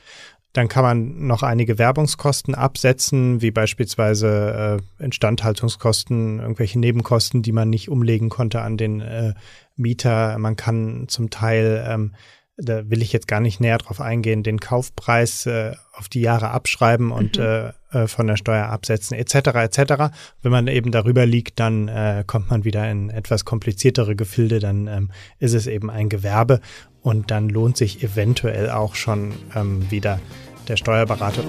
Dann 0.52 0.68
kann 0.68 0.84
man 0.84 1.26
noch 1.26 1.42
einige 1.42 1.78
Werbungskosten 1.78 2.54
absetzen, 2.54 3.42
wie 3.42 3.50
beispielsweise 3.50 4.80
äh, 5.00 5.04
Instandhaltungskosten, 5.04 6.38
irgendwelche 6.38 6.78
Nebenkosten, 6.78 7.42
die 7.42 7.52
man 7.52 7.68
nicht 7.68 7.90
umlegen 7.90 8.30
konnte 8.30 8.62
an 8.62 8.78
den 8.78 9.00
äh, 9.00 9.34
Mieter. 9.76 10.38
Man 10.38 10.56
kann 10.56 11.08
zum 11.08 11.28
Teil 11.28 11.84
ähm, 11.86 12.14
da 12.56 12.88
will 12.88 13.02
ich 13.02 13.12
jetzt 13.12 13.28
gar 13.28 13.40
nicht 13.40 13.60
näher 13.60 13.78
drauf 13.78 14.00
eingehen, 14.00 14.42
den 14.42 14.60
Kaufpreis 14.60 15.46
äh, 15.46 15.72
auf 15.92 16.08
die 16.08 16.20
Jahre 16.20 16.50
abschreiben 16.50 17.10
und 17.10 17.38
mhm. 17.38 17.44
äh, 17.44 18.02
äh 18.02 18.06
von 18.06 18.26
der 18.26 18.36
Steuer 18.36 18.66
absetzen, 18.66 19.16
etc. 19.16 19.34
etc. 19.34 20.14
Wenn 20.42 20.52
man 20.52 20.66
eben 20.66 20.90
darüber 20.90 21.26
liegt, 21.26 21.60
dann 21.60 21.88
äh, 21.88 22.24
kommt 22.26 22.50
man 22.50 22.64
wieder 22.64 22.90
in 22.90 23.10
etwas 23.10 23.44
kompliziertere 23.44 24.16
Gefilde, 24.16 24.58
dann 24.58 24.86
ähm, 24.86 25.10
ist 25.38 25.54
es 25.54 25.66
eben 25.66 25.90
ein 25.90 26.08
Gewerbe 26.08 26.60
und 27.02 27.30
dann 27.30 27.48
lohnt 27.48 27.76
sich 27.76 28.02
eventuell 28.02 28.70
auch 28.70 28.94
schon 28.94 29.34
ähm, 29.54 29.90
wieder 29.90 30.20
der 30.68 30.76
Steuerberater. 30.76 31.44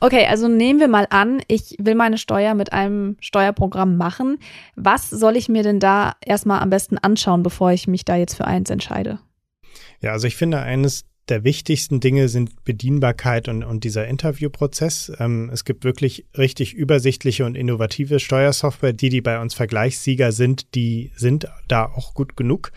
Okay, 0.00 0.26
also 0.26 0.46
nehmen 0.46 0.78
wir 0.78 0.88
mal 0.88 1.06
an, 1.10 1.42
ich 1.48 1.74
will 1.78 1.94
meine 1.94 2.18
Steuer 2.18 2.54
mit 2.54 2.72
einem 2.72 3.16
Steuerprogramm 3.20 3.96
machen. 3.96 4.38
Was 4.76 5.10
soll 5.10 5.36
ich 5.36 5.48
mir 5.48 5.62
denn 5.62 5.80
da 5.80 6.14
erstmal 6.24 6.60
am 6.60 6.70
besten 6.70 6.98
anschauen, 6.98 7.42
bevor 7.42 7.72
ich 7.72 7.88
mich 7.88 8.04
da 8.04 8.16
jetzt 8.16 8.34
für 8.34 8.46
eins 8.46 8.70
entscheide? 8.70 9.18
Ja, 10.00 10.12
also 10.12 10.28
ich 10.28 10.36
finde, 10.36 10.60
eines 10.60 11.04
der 11.28 11.44
wichtigsten 11.44 12.00
Dinge 12.00 12.28
sind 12.28 12.64
Bedienbarkeit 12.64 13.48
und, 13.48 13.62
und 13.62 13.84
dieser 13.84 14.06
Interviewprozess. 14.06 15.12
Ähm, 15.18 15.50
es 15.52 15.64
gibt 15.64 15.84
wirklich 15.84 16.26
richtig 16.36 16.74
übersichtliche 16.74 17.44
und 17.44 17.54
innovative 17.54 18.18
Steuersoftware. 18.18 18.92
Die, 18.92 19.08
die 19.08 19.20
bei 19.20 19.40
uns 19.40 19.54
Vergleichssieger 19.54 20.32
sind, 20.32 20.74
die 20.74 21.12
sind 21.16 21.48
da 21.66 21.84
auch 21.84 22.14
gut 22.14 22.36
genug. 22.36 22.72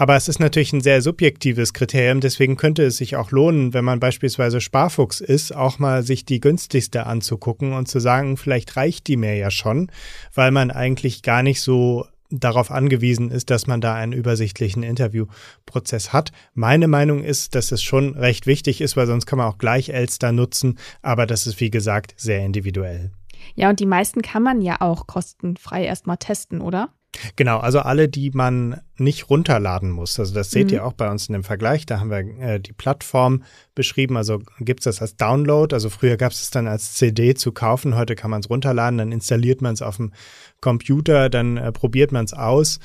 Aber 0.00 0.16
es 0.16 0.28
ist 0.28 0.40
natürlich 0.40 0.72
ein 0.72 0.80
sehr 0.80 1.02
subjektives 1.02 1.74
Kriterium, 1.74 2.20
deswegen 2.20 2.56
könnte 2.56 2.84
es 2.84 2.96
sich 2.96 3.16
auch 3.16 3.32
lohnen, 3.32 3.74
wenn 3.74 3.84
man 3.84 4.00
beispielsweise 4.00 4.62
Sparfuchs 4.62 5.20
ist, 5.20 5.54
auch 5.54 5.78
mal 5.78 6.02
sich 6.02 6.24
die 6.24 6.40
günstigste 6.40 7.04
anzugucken 7.04 7.74
und 7.74 7.86
zu 7.86 8.00
sagen, 8.00 8.38
vielleicht 8.38 8.76
reicht 8.76 9.08
die 9.08 9.18
mir 9.18 9.36
ja 9.36 9.50
schon, 9.50 9.92
weil 10.32 10.52
man 10.52 10.70
eigentlich 10.70 11.20
gar 11.20 11.42
nicht 11.42 11.60
so 11.60 12.06
darauf 12.30 12.70
angewiesen 12.70 13.30
ist, 13.30 13.50
dass 13.50 13.66
man 13.66 13.82
da 13.82 13.94
einen 13.94 14.14
übersichtlichen 14.14 14.82
Interviewprozess 14.82 16.14
hat. 16.14 16.32
Meine 16.54 16.88
Meinung 16.88 17.22
ist, 17.22 17.54
dass 17.54 17.70
es 17.70 17.82
schon 17.82 18.14
recht 18.14 18.46
wichtig 18.46 18.80
ist, 18.80 18.96
weil 18.96 19.06
sonst 19.06 19.26
kann 19.26 19.36
man 19.36 19.48
auch 19.48 19.58
gleich 19.58 19.90
Elster 19.90 20.32
nutzen, 20.32 20.78
aber 21.02 21.26
das 21.26 21.46
ist 21.46 21.60
wie 21.60 21.70
gesagt 21.70 22.14
sehr 22.16 22.42
individuell. 22.42 23.10
Ja, 23.54 23.68
und 23.68 23.80
die 23.80 23.86
meisten 23.86 24.22
kann 24.22 24.42
man 24.42 24.62
ja 24.62 24.80
auch 24.80 25.06
kostenfrei 25.06 25.84
erstmal 25.84 26.16
testen, 26.16 26.62
oder? 26.62 26.88
Genau, 27.36 27.58
also 27.58 27.80
alle, 27.80 28.08
die 28.08 28.30
man 28.30 28.80
nicht 28.96 29.30
runterladen 29.30 29.90
muss. 29.90 30.18
Also 30.18 30.32
das 30.32 30.50
seht 30.50 30.68
mhm. 30.68 30.74
ihr 30.74 30.84
auch 30.86 30.92
bei 30.92 31.10
uns 31.10 31.28
in 31.28 31.32
dem 31.32 31.44
Vergleich. 31.44 31.84
Da 31.84 31.98
haben 31.98 32.10
wir 32.10 32.18
äh, 32.18 32.60
die 32.60 32.72
Plattform 32.72 33.42
beschrieben. 33.74 34.16
Also 34.16 34.40
gibt 34.60 34.80
es 34.80 34.84
das 34.84 35.02
als 35.02 35.16
Download. 35.16 35.74
Also 35.74 35.90
früher 35.90 36.16
gab 36.16 36.32
es 36.32 36.42
es 36.42 36.50
dann 36.50 36.68
als 36.68 36.94
CD 36.94 37.34
zu 37.34 37.52
kaufen. 37.52 37.96
Heute 37.96 38.14
kann 38.14 38.30
man 38.30 38.40
es 38.40 38.50
runterladen. 38.50 38.98
Dann 38.98 39.12
installiert 39.12 39.60
man 39.60 39.74
es 39.74 39.82
auf 39.82 39.96
dem 39.96 40.12
Computer. 40.60 41.28
Dann 41.28 41.56
äh, 41.56 41.72
probiert 41.72 42.12
man 42.12 42.24
es 42.24 42.32
aus. 42.32 42.78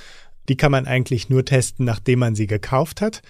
Die 0.50 0.58
kann 0.58 0.72
man 0.72 0.88
eigentlich 0.88 1.30
nur 1.30 1.46
testen, 1.46 1.86
nachdem 1.86 2.20
man 2.20 2.36
sie 2.36 2.48
gekauft 2.48 3.02
hat. 3.02 3.22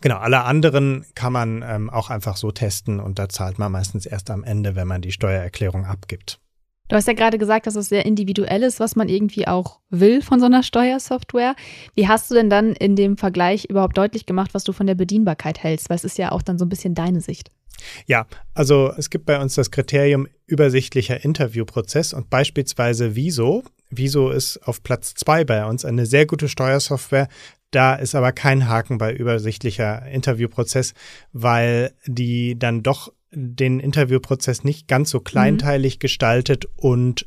Genau, 0.00 0.16
alle 0.16 0.42
anderen 0.42 1.06
kann 1.14 1.32
man 1.32 1.64
ähm, 1.66 1.88
auch 1.88 2.10
einfach 2.10 2.36
so 2.36 2.50
testen 2.50 3.00
und 3.00 3.18
da 3.18 3.28
zahlt 3.28 3.58
man 3.58 3.72
meistens 3.72 4.06
erst 4.06 4.30
am 4.30 4.44
Ende, 4.44 4.76
wenn 4.76 4.86
man 4.86 5.00
die 5.00 5.12
Steuererklärung 5.12 5.86
abgibt. 5.86 6.40
Du 6.88 6.96
hast 6.96 7.08
ja 7.08 7.14
gerade 7.14 7.38
gesagt, 7.38 7.66
dass 7.66 7.76
es 7.76 7.88
sehr 7.88 8.04
individuell 8.04 8.62
ist, 8.62 8.78
was 8.78 8.94
man 8.94 9.08
irgendwie 9.08 9.48
auch 9.48 9.80
will 9.88 10.20
von 10.20 10.38
so 10.38 10.44
einer 10.44 10.62
Steuersoftware. 10.62 11.56
Wie 11.94 12.08
hast 12.08 12.30
du 12.30 12.34
denn 12.34 12.50
dann 12.50 12.74
in 12.74 12.94
dem 12.94 13.16
Vergleich 13.16 13.64
überhaupt 13.64 13.96
deutlich 13.96 14.26
gemacht, 14.26 14.52
was 14.52 14.64
du 14.64 14.72
von 14.72 14.86
der 14.86 14.94
Bedienbarkeit 14.94 15.62
hältst? 15.62 15.88
Weil 15.88 15.96
es 15.96 16.04
ist 16.04 16.18
ja 16.18 16.30
auch 16.30 16.42
dann 16.42 16.58
so 16.58 16.66
ein 16.66 16.68
bisschen 16.68 16.94
deine 16.94 17.22
Sicht. 17.22 17.50
Ja, 18.06 18.26
also 18.52 18.92
es 18.98 19.08
gibt 19.08 19.24
bei 19.24 19.40
uns 19.40 19.54
das 19.54 19.70
Kriterium 19.70 20.28
übersichtlicher 20.46 21.24
Interviewprozess 21.24 22.12
und 22.12 22.28
beispielsweise 22.28 23.16
Wieso. 23.16 23.64
Wieso 23.88 24.30
ist 24.30 24.58
auf 24.58 24.82
Platz 24.82 25.14
zwei 25.14 25.44
bei 25.44 25.64
uns 25.64 25.86
eine 25.86 26.04
sehr 26.04 26.26
gute 26.26 26.48
Steuersoftware. 26.48 27.28
Da 27.70 27.94
ist 27.94 28.14
aber 28.14 28.32
kein 28.32 28.68
Haken 28.68 28.98
bei 28.98 29.14
übersichtlicher 29.14 30.06
Interviewprozess, 30.06 30.92
weil 31.32 31.94
die 32.06 32.58
dann 32.58 32.82
doch 32.82 33.10
den 33.34 33.80
Interviewprozess 33.80 34.64
nicht 34.64 34.88
ganz 34.88 35.10
so 35.10 35.20
kleinteilig 35.20 35.96
mhm. 35.96 36.00
gestaltet 36.00 36.66
und 36.76 37.26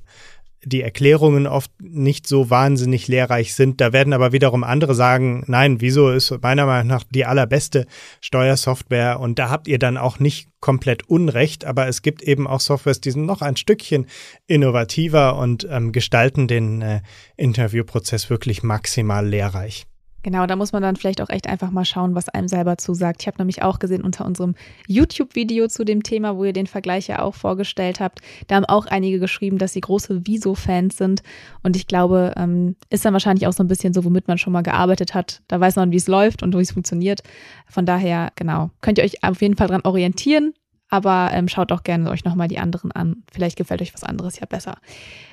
die 0.63 0.81
Erklärungen 0.81 1.47
oft 1.47 1.71
nicht 1.81 2.27
so 2.27 2.49
wahnsinnig 2.49 3.07
lehrreich 3.07 3.53
sind. 3.53 3.79
Da 3.79 3.93
werden 3.93 4.11
aber 4.11 4.31
wiederum 4.31 4.63
andere 4.63 4.95
sagen, 4.95 5.43
nein, 5.47 5.81
wieso 5.81 6.09
ist 6.09 6.33
meiner 6.41 6.65
Meinung 6.65 6.87
nach 6.87 7.03
die 7.09 7.25
allerbeste 7.25 7.85
Steuersoftware 8.21 9.19
und 9.19 9.39
da 9.39 9.49
habt 9.49 9.67
ihr 9.67 9.79
dann 9.79 9.97
auch 9.97 10.19
nicht 10.19 10.49
komplett 10.59 11.07
Unrecht, 11.07 11.63
aber 11.63 11.87
es 11.87 12.01
gibt 12.01 12.21
eben 12.21 12.47
auch 12.47 12.59
Softwares, 12.59 12.99
die 12.99 13.11
sind 13.11 13.25
noch 13.25 13.41
ein 13.41 13.55
Stückchen 13.55 14.07
innovativer 14.47 15.37
und 15.37 15.67
ähm, 15.69 15.91
gestalten 15.91 16.47
den 16.47 16.81
äh, 16.81 17.01
Interviewprozess 17.37 18.29
wirklich 18.29 18.63
maximal 18.63 19.25
lehrreich. 19.25 19.85
Genau, 20.27 20.45
da 20.45 20.57
muss 20.57 20.73
man 20.73 20.81
dann 20.81 20.97
vielleicht 20.97 21.21
auch 21.21 21.29
echt 21.29 21.47
einfach 21.47 21.71
mal 21.71 21.85
schauen, 21.85 22.13
was 22.13 22.27
einem 22.27 22.49
selber 22.49 22.77
zusagt. 22.77 23.21
Ich 23.21 23.27
habe 23.27 23.37
nämlich 23.37 23.63
auch 23.63 23.79
gesehen 23.79 24.01
unter 24.01 24.25
unserem 24.25 24.55
YouTube-Video 24.85 25.69
zu 25.69 25.85
dem 25.85 26.03
Thema, 26.03 26.35
wo 26.35 26.43
ihr 26.43 26.51
den 26.51 26.67
Vergleich 26.67 27.07
ja 27.07 27.21
auch 27.21 27.33
vorgestellt 27.33 28.01
habt, 28.01 28.19
da 28.47 28.57
haben 28.57 28.65
auch 28.65 28.87
einige 28.87 29.21
geschrieben, 29.21 29.57
dass 29.57 29.71
sie 29.71 29.79
große 29.79 30.27
Viso-Fans 30.27 30.97
sind. 30.97 31.23
Und 31.63 31.77
ich 31.77 31.87
glaube, 31.87 32.33
ähm, 32.35 32.75
ist 32.89 33.05
dann 33.05 33.13
wahrscheinlich 33.13 33.47
auch 33.47 33.53
so 33.53 33.63
ein 33.63 33.69
bisschen 33.69 33.93
so, 33.93 34.03
womit 34.03 34.27
man 34.27 34.37
schon 34.37 34.51
mal 34.51 34.63
gearbeitet 34.63 35.13
hat. 35.13 35.43
Da 35.47 35.61
weiß 35.61 35.77
man, 35.77 35.93
wie 35.93 35.95
es 35.95 36.09
läuft 36.09 36.43
und 36.43 36.53
wie 36.53 36.59
es 36.59 36.73
funktioniert. 36.73 37.23
Von 37.65 37.85
daher, 37.85 38.33
genau, 38.35 38.69
könnt 38.81 38.97
ihr 38.97 39.05
euch 39.05 39.23
auf 39.23 39.41
jeden 39.41 39.55
Fall 39.55 39.69
dran 39.69 39.85
orientieren. 39.85 40.53
Aber 40.89 41.31
ähm, 41.33 41.47
schaut 41.47 41.71
auch 41.71 41.83
gerne 41.83 42.09
euch 42.09 42.23
nochmal 42.23 42.47
die 42.47 42.59
anderen 42.59 42.91
an. 42.91 43.23
Vielleicht 43.31 43.57
gefällt 43.57 43.81
euch 43.81 43.93
was 43.93 44.03
anderes 44.03 44.39
ja 44.39 44.45
besser. 44.45 44.77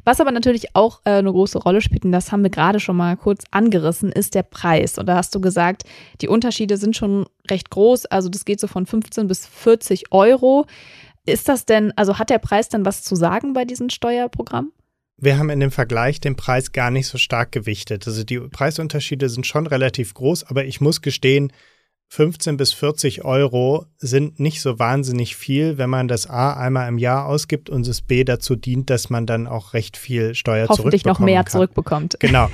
Was 0.04 0.20
aber 0.20 0.32
natürlich 0.32 0.75
auch 0.75 1.00
äh, 1.04 1.11
eine 1.11 1.30
große 1.30 1.58
Rolle 1.58 1.80
spielt, 1.80 2.04
und 2.04 2.12
das 2.12 2.32
haben 2.32 2.42
wir 2.42 2.50
gerade 2.50 2.80
schon 2.80 2.96
mal 2.96 3.16
kurz 3.16 3.44
angerissen, 3.52 4.11
ist 4.11 4.34
der 4.34 4.42
Preis. 4.42 4.99
Und 4.99 5.06
da 5.06 5.16
hast 5.16 5.34
du 5.34 5.40
gesagt, 5.40 5.84
die 6.20 6.28
Unterschiede 6.28 6.76
sind 6.76 6.96
schon 6.96 7.26
recht 7.49 7.70
groß. 7.70 8.06
Also 8.06 8.28
das 8.28 8.44
geht 8.44 8.58
so 8.58 8.66
von 8.66 8.87
15 8.87 9.28
bis 9.28 9.46
40 9.46 10.12
Euro. 10.12 10.66
Ist 11.26 11.49
das 11.49 11.66
denn, 11.66 11.92
also 11.96 12.18
hat 12.18 12.30
der 12.30 12.38
Preis 12.38 12.68
dann 12.68 12.84
was 12.84 13.02
zu 13.02 13.14
sagen 13.14 13.52
bei 13.52 13.64
diesem 13.64 13.90
Steuerprogramm? 13.90 14.73
Wir 15.16 15.38
haben 15.38 15.50
in 15.50 15.61
dem 15.61 15.70
Vergleich 15.70 16.20
den 16.20 16.34
Preis 16.34 16.73
gar 16.73 16.90
nicht 16.90 17.06
so 17.06 17.18
stark 17.18 17.52
gewichtet. 17.52 18.06
Also 18.06 18.25
die 18.25 18.40
Preisunterschiede 18.40 19.28
sind 19.28 19.46
schon 19.46 19.66
relativ 19.66 20.12
groß, 20.14 20.44
aber 20.44 20.64
ich 20.64 20.80
muss 20.80 21.00
gestehen, 21.00 21.52
15 22.14 22.56
bis 22.56 22.73
40 22.73 23.25
Euro 23.25 23.87
sind 23.99 24.38
nicht 24.38 24.61
so 24.61 24.78
wahnsinnig 24.78 25.35
viel, 25.35 25.78
wenn 25.78 25.90
man 25.90 26.06
das 26.06 26.30
A 26.30 26.52
einmal 26.52 26.87
im 26.88 26.97
Jahr 26.97 27.26
ausgibt 27.26 27.68
und 27.68 27.88
es 27.88 28.02
B 28.02 28.23
dazu 28.23 28.54
dient, 28.54 28.88
dass 28.88 29.11
man 29.11 29.26
dann 29.26 29.49
auch 29.49 29.75
recht 29.75 29.97
viel 29.97 30.37
Steuer 30.37 30.68
Hoffentlich 30.68 31.04
noch 31.04 31.18
mehr 31.18 31.42
kann. 31.42 31.50
zurückbekommt. 31.50 32.16
Genau. 32.21 32.50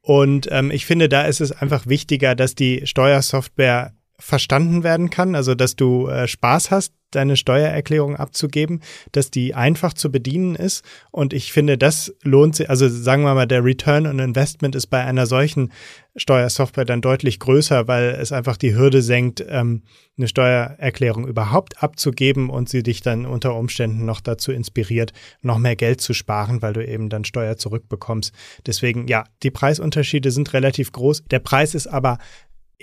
Und 0.00 0.48
ähm, 0.50 0.70
ich 0.70 0.86
finde, 0.86 1.10
da 1.10 1.22
ist 1.26 1.42
es 1.42 1.52
einfach 1.52 1.86
wichtiger, 1.86 2.34
dass 2.34 2.54
die 2.54 2.86
Steuersoftware 2.86 3.92
verstanden 4.22 4.84
werden 4.84 5.10
kann, 5.10 5.34
also 5.34 5.54
dass 5.56 5.74
du 5.74 6.06
äh, 6.06 6.28
Spaß 6.28 6.70
hast, 6.70 6.92
deine 7.10 7.36
Steuererklärung 7.36 8.16
abzugeben, 8.16 8.80
dass 9.10 9.30
die 9.30 9.54
einfach 9.54 9.92
zu 9.92 10.10
bedienen 10.10 10.54
ist. 10.54 10.84
Und 11.10 11.32
ich 11.32 11.52
finde, 11.52 11.76
das 11.76 12.14
lohnt 12.22 12.56
sich, 12.56 12.70
also 12.70 12.88
sagen 12.88 13.24
wir 13.24 13.34
mal, 13.34 13.46
der 13.46 13.64
Return 13.64 14.06
on 14.06 14.20
Investment 14.20 14.74
ist 14.74 14.86
bei 14.86 15.04
einer 15.04 15.26
solchen 15.26 15.72
Steuersoftware 16.16 16.84
dann 16.84 17.00
deutlich 17.00 17.40
größer, 17.40 17.88
weil 17.88 18.10
es 18.10 18.32
einfach 18.32 18.56
die 18.56 18.74
Hürde 18.74 19.02
senkt, 19.02 19.44
ähm, 19.46 19.82
eine 20.16 20.28
Steuererklärung 20.28 21.26
überhaupt 21.26 21.82
abzugeben 21.82 22.48
und 22.48 22.68
sie 22.68 22.82
dich 22.82 23.02
dann 23.02 23.26
unter 23.26 23.56
Umständen 23.56 24.04
noch 24.04 24.20
dazu 24.20 24.52
inspiriert, 24.52 25.12
noch 25.40 25.58
mehr 25.58 25.76
Geld 25.76 26.00
zu 26.00 26.14
sparen, 26.14 26.62
weil 26.62 26.74
du 26.74 26.86
eben 26.86 27.08
dann 27.08 27.24
Steuer 27.24 27.56
zurückbekommst. 27.56 28.32
Deswegen, 28.66 29.08
ja, 29.08 29.24
die 29.42 29.50
Preisunterschiede 29.50 30.30
sind 30.30 30.52
relativ 30.52 30.92
groß. 30.92 31.24
Der 31.30 31.40
Preis 31.40 31.74
ist 31.74 31.88
aber 31.88 32.18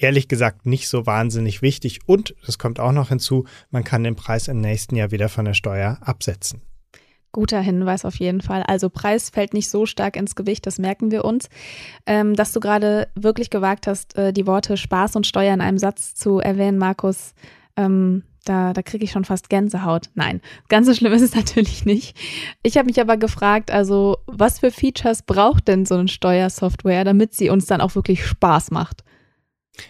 ehrlich 0.04 0.28
gesagt 0.28 0.66
nicht 0.66 0.88
so 0.90 1.06
wahnsinnig 1.06 1.62
wichtig. 1.62 2.00
Und, 2.06 2.36
das 2.46 2.58
kommt 2.58 2.80
auch 2.80 2.92
noch 2.92 3.10
hinzu, 3.10 3.46
man 3.72 3.84
kann 3.84 4.04
den 4.04 4.16
Preis 4.16 4.48
im 4.48 4.62
nächsten 4.62 4.96
Jahr 4.96 5.12
wieder 5.12 5.30
von 5.30 5.46
der 5.46 5.54
Steuer 5.54 5.98
absetzen. 6.02 6.62
Guter 7.32 7.62
Hinweis 7.62 8.06
auf 8.06 8.16
jeden 8.16 8.42
Fall. 8.42 8.64
Also 8.64 8.90
Preis 8.90 9.30
fällt 9.30 9.54
nicht 9.54 9.70
so 9.70 9.86
stark 9.86 10.16
ins 10.16 10.36
Gewicht, 10.36 10.66
das 10.66 10.80
merken 10.80 11.12
wir 11.12 11.26
uns. 11.26 11.48
Ähm, 12.08 12.36
dass 12.36 12.54
du 12.54 12.60
gerade 12.60 13.08
wirklich 13.14 13.52
gewagt 13.52 13.86
hast, 13.86 14.18
äh, 14.18 14.34
die 14.34 14.48
Worte 14.48 14.78
Spaß 14.78 15.16
und 15.16 15.28
Steuer 15.28 15.54
in 15.54 15.62
einem 15.62 15.78
Satz 15.78 16.16
zu 16.16 16.40
erwähnen, 16.40 16.80
Markus, 16.80 17.36
ähm, 17.76 18.24
da, 18.46 18.74
da 18.74 18.82
kriege 18.82 19.04
ich 19.04 19.12
schon 19.12 19.26
fast 19.26 19.50
Gänsehaut. 19.50 20.10
Nein, 20.16 20.42
ganz 20.70 20.88
so 20.88 20.96
schlimm 20.96 21.14
ist 21.14 21.22
es 21.22 21.36
natürlich 21.36 21.86
nicht. 21.86 22.18
Ich 22.64 22.78
habe 22.78 22.88
mich 22.88 23.00
aber 23.00 23.16
gefragt, 23.16 23.70
also 23.70 24.18
was 24.26 24.60
für 24.60 24.72
Features 24.72 25.22
braucht 25.22 25.68
denn 25.68 25.86
so 25.86 25.96
eine 25.96 26.08
Steuersoftware, 26.08 27.04
damit 27.04 27.36
sie 27.36 27.50
uns 27.52 27.68
dann 27.68 27.82
auch 27.82 27.94
wirklich 27.94 28.26
Spaß 28.26 28.72
macht? 28.72 29.04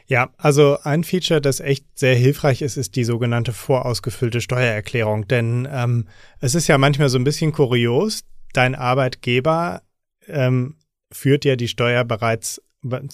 Ja, 0.07 0.29
also 0.37 0.77
ein 0.83 1.03
Feature, 1.03 1.41
das 1.41 1.59
echt 1.59 1.85
sehr 1.95 2.15
hilfreich 2.15 2.61
ist, 2.61 2.77
ist 2.77 2.95
die 2.95 3.03
sogenannte 3.03 3.53
vorausgefüllte 3.53 4.41
Steuererklärung. 4.41 5.27
Denn 5.27 5.67
ähm, 5.71 6.07
es 6.39 6.55
ist 6.55 6.67
ja 6.67 6.77
manchmal 6.77 7.09
so 7.09 7.17
ein 7.17 7.23
bisschen 7.23 7.51
kurios, 7.51 8.21
dein 8.53 8.75
Arbeitgeber 8.75 9.81
ähm, 10.27 10.75
führt 11.11 11.45
ja 11.45 11.55
die 11.55 11.67
Steuer 11.67 12.03
bereits 12.03 12.61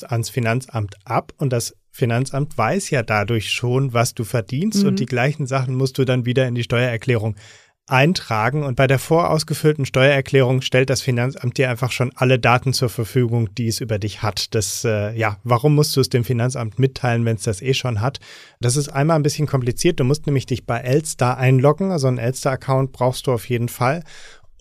ans 0.04 0.30
Finanzamt 0.30 0.96
ab 1.06 1.34
und 1.38 1.52
das 1.52 1.76
Finanzamt 1.90 2.58
weiß 2.58 2.90
ja 2.90 3.04
dadurch 3.04 3.50
schon, 3.52 3.94
was 3.94 4.14
du 4.14 4.26
verdienst 4.26 4.84
mhm. 4.84 4.90
und 4.90 5.00
die 5.00 5.06
gleichen 5.06 5.48
Sachen 5.48 5.76
musst 5.76 5.98
du 5.98 6.06
dann 6.06 6.26
wieder 6.26 6.48
in 6.48 6.54
die 6.54 6.64
Steuererklärung 6.64 7.36
eintragen 7.88 8.64
und 8.64 8.76
bei 8.76 8.88
der 8.88 8.98
vorausgefüllten 8.98 9.86
Steuererklärung 9.86 10.62
stellt 10.62 10.90
das 10.90 11.02
Finanzamt 11.02 11.58
dir 11.58 11.70
einfach 11.70 11.92
schon 11.92 12.12
alle 12.16 12.40
Daten 12.40 12.74
zur 12.74 12.90
Verfügung, 12.90 13.54
die 13.54 13.68
es 13.68 13.80
über 13.80 14.00
dich 14.00 14.24
hat. 14.24 14.56
Das, 14.56 14.84
äh, 14.86 15.16
ja, 15.16 15.38
warum 15.44 15.76
musst 15.76 15.96
du 15.96 16.02
es 16.02 16.10
dem 16.10 16.24
Finanzamt 16.24 16.80
mitteilen, 16.80 17.26
wenn 17.26 17.36
es 17.36 17.44
das 17.44 17.62
eh 17.62 17.76
schon 17.76 18.02
hat? 18.02 18.20
Das 18.60 18.76
ist 18.76 18.90
einmal 18.90 19.18
ein 19.18 19.24
bisschen 19.24 19.46
kompliziert. 19.46 20.00
Du 20.00 20.04
musst 20.04 20.26
nämlich 20.26 20.48
dich 20.48 20.66
bei 20.66 20.80
Elster 20.80 21.38
einloggen, 21.38 21.92
also 21.92 22.08
einen 22.08 22.18
Elster-Account 22.18 22.92
brauchst 22.92 23.28
du 23.28 23.34
auf 23.34 23.48
jeden 23.50 23.70
Fall 23.70 24.04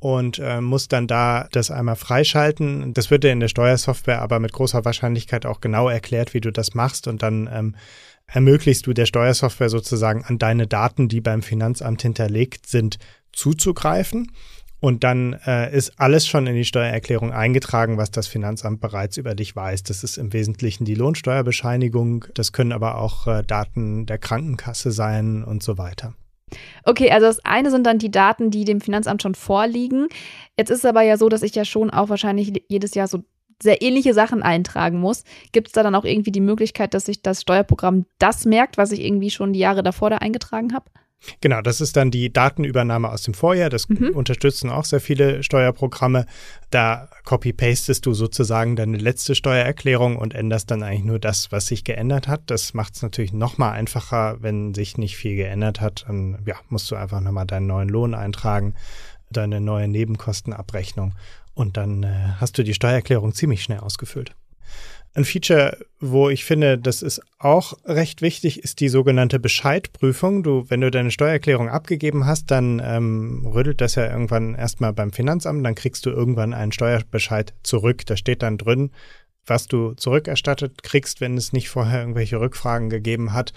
und 0.01 0.39
äh, 0.39 0.61
musst 0.61 0.93
dann 0.93 1.07
da 1.07 1.49
das 1.51 1.71
einmal 1.71 1.97
freischalten. 1.97 2.93
Das 2.93 3.11
wird 3.11 3.25
dir 3.25 3.33
in 3.33 3.41
der 3.41 3.49
Steuersoftware 3.49 4.21
aber 4.21 4.39
mit 4.39 4.53
großer 4.53 4.85
Wahrscheinlichkeit 4.85 5.47
auch 5.47 5.63
genau 5.63 5.89
erklärt, 5.89 6.35
wie 6.35 6.43
du 6.43 6.53
das 6.53 6.75
machst 6.75 7.09
und 7.09 7.23
dann 7.23 7.49
ähm, 7.51 7.75
ermöglichst 8.27 8.87
du 8.87 8.93
der 8.93 9.07
Steuersoftware 9.07 9.69
sozusagen 9.69 10.25
an 10.25 10.39
deine 10.39 10.67
Daten, 10.67 11.09
die 11.09 11.21
beim 11.21 11.43
Finanzamt 11.43 12.03
hinterlegt 12.03 12.67
sind, 12.67 12.99
zuzugreifen. 13.33 14.31
Und 14.81 15.03
dann 15.03 15.33
äh, 15.47 15.75
ist 15.75 15.99
alles 15.99 16.27
schon 16.27 16.47
in 16.47 16.55
die 16.55 16.67
Steuererklärung 16.67 17.33
eingetragen, 17.33 17.97
was 17.97 18.11
das 18.11 18.27
Finanzamt 18.27 18.83
bereits 18.83 19.17
über 19.17 19.35
dich 19.35 19.57
weiß. 19.57 19.83
Das 19.83 20.05
ist 20.05 20.19
im 20.19 20.35
Wesentlichen 20.35 20.85
die 20.85 20.95
Lohnsteuerbescheinigung. 20.95 22.27
Das 22.35 22.53
können 22.53 22.73
aber 22.73 22.99
auch 22.99 23.27
äh, 23.27 23.43
Daten 23.43 24.05
der 24.05 24.19
Krankenkasse 24.19 24.91
sein 24.91 25.43
und 25.43 25.63
so 25.63 25.79
weiter. 25.79 26.15
Okay, 26.85 27.11
also 27.11 27.27
das 27.27 27.43
eine 27.47 27.71
sind 27.71 27.87
dann 27.87 27.99
die 27.99 28.11
Daten, 28.11 28.51
die 28.51 28.67
dem 28.67 28.83
Finanzamt 28.83 29.23
schon 29.23 29.35
vorliegen. 29.35 30.09
Jetzt 30.59 30.71
ist 30.71 30.81
es 30.81 30.85
aber 30.85 31.01
ja 31.01 31.17
so, 31.17 31.31
dass 31.31 31.43
ich 31.43 31.55
ja 31.55 31.65
schon 31.65 31.89
auch 31.91 32.11
wahrscheinlich 32.11 32.53
jedes 32.69 32.95
Jahr 32.95 33.09
so 33.09 33.25
sehr 33.65 33.83
ähnliche 33.83 34.15
Sachen 34.15 34.43
eintragen 34.43 35.01
muss, 35.01 35.25
gibt 35.51 35.69
es 35.69 35.73
da 35.73 35.83
dann 35.83 35.97
auch 35.97 36.05
irgendwie 36.05 36.31
die 36.31 36.41
Möglichkeit, 36.41 36.95
dass 36.95 37.07
sich 37.07 37.23
das 37.23 37.41
Steuerprogramm 37.41 38.07
das 38.19 38.45
merkt, 38.45 38.79
was 38.79 38.93
ich 38.93 39.01
irgendwie 39.01 39.31
schon 39.31 39.53
die 39.53 39.59
Jahre 39.59 39.83
davor 39.83 40.11
da 40.11 40.19
eingetragen 40.19 40.73
habe? 40.73 40.87
Genau, 41.41 41.63
das 41.63 41.81
ist 41.81 41.97
dann 41.97 42.11
die 42.11 42.31
Datenübernahme 42.31 43.09
aus 43.11 43.23
dem 43.23 43.33
Vorjahr. 43.33 43.71
Das 43.71 43.89
mhm. 43.89 44.11
unterstützen 44.11 44.69
auch 44.69 44.85
sehr 44.85 45.01
viele 45.01 45.43
Steuerprogramme. 45.43 46.27
Da 46.71 47.09
copy-pastest 47.25 48.05
du 48.05 48.13
sozusagen 48.13 48.77
deine 48.77 48.99
letzte 48.99 49.35
Steuererklärung 49.35 50.17
und 50.17 50.35
änderst 50.35 50.71
dann 50.71 50.83
eigentlich 50.83 51.05
nur 51.05 51.19
das, 51.19 51.51
was 51.51 51.67
sich 51.67 51.85
geändert 51.85 52.29
hat. 52.29 52.43
Das 52.47 52.75
macht 52.75 52.97
es 52.97 53.03
natürlich 53.03 53.33
nochmal 53.33 53.73
einfacher, 53.73 54.37
wenn 54.41 54.75
sich 54.75 54.99
nicht 54.99 55.17
viel 55.17 55.37
geändert 55.37 55.81
hat. 55.81 56.05
Dann 56.07 56.43
ja, 56.47 56.57
musst 56.69 56.91
du 56.91 56.97
einfach 56.97 57.21
nochmal 57.21 57.47
deinen 57.47 57.67
neuen 57.67 57.89
Lohn 57.89 58.15
eintragen, 58.15 58.75
deine 59.31 59.63
neue 59.63 59.89
Nebenkostenabrechnung 59.89 61.15
und 61.55 61.77
dann 61.77 62.03
äh, 62.03 62.35
hast 62.41 62.59
du 62.59 62.63
die 62.63 62.75
Steuererklärung 62.75 63.33
ziemlich 63.33 63.63
schnell 63.63 63.81
ausgefüllt. 63.81 64.35
Ein 65.17 65.25
Feature, 65.25 65.79
wo 66.01 66.29
ich 66.29 66.45
finde, 66.45 66.77
das 66.77 67.01
ist 67.01 67.21
auch 67.39 67.75
recht 67.85 68.21
wichtig, 68.21 68.65
ist 68.65 68.81
die 68.81 68.89
sogenannte 68.89 69.39
Bescheidprüfung. 69.39 70.43
Du, 70.43 70.69
wenn 70.69 70.81
du 70.81 70.91
deine 70.91 71.13
Steuererklärung 71.13 71.69
abgegeben 71.69 72.27
hast, 72.27 72.51
dann 72.51 72.83
ähm, 72.85 73.47
rüttelt 73.47 73.81
das 73.81 73.95
ja 73.95 74.11
irgendwann 74.11 74.57
erstmal 74.57 74.93
beim 74.93 75.13
Finanzamt, 75.13 75.65
dann 75.65 75.77
kriegst 75.77 76.05
du 76.05 76.11
irgendwann 76.11 76.53
einen 76.53 76.73
Steuerbescheid 76.73 77.55
zurück. 77.63 78.05
Da 78.07 78.17
steht 78.17 78.43
dann 78.43 78.59
drin, 78.59 78.91
was 79.47 79.69
du 79.69 79.95
zurückerstattet 79.95 80.83
kriegst, 80.83 81.21
wenn 81.21 81.37
es 81.37 81.53
nicht 81.53 81.69
vorher 81.69 82.01
irgendwelche 82.01 82.41
Rückfragen 82.41 82.91
gegeben 82.91 83.33
hat. 83.33 83.53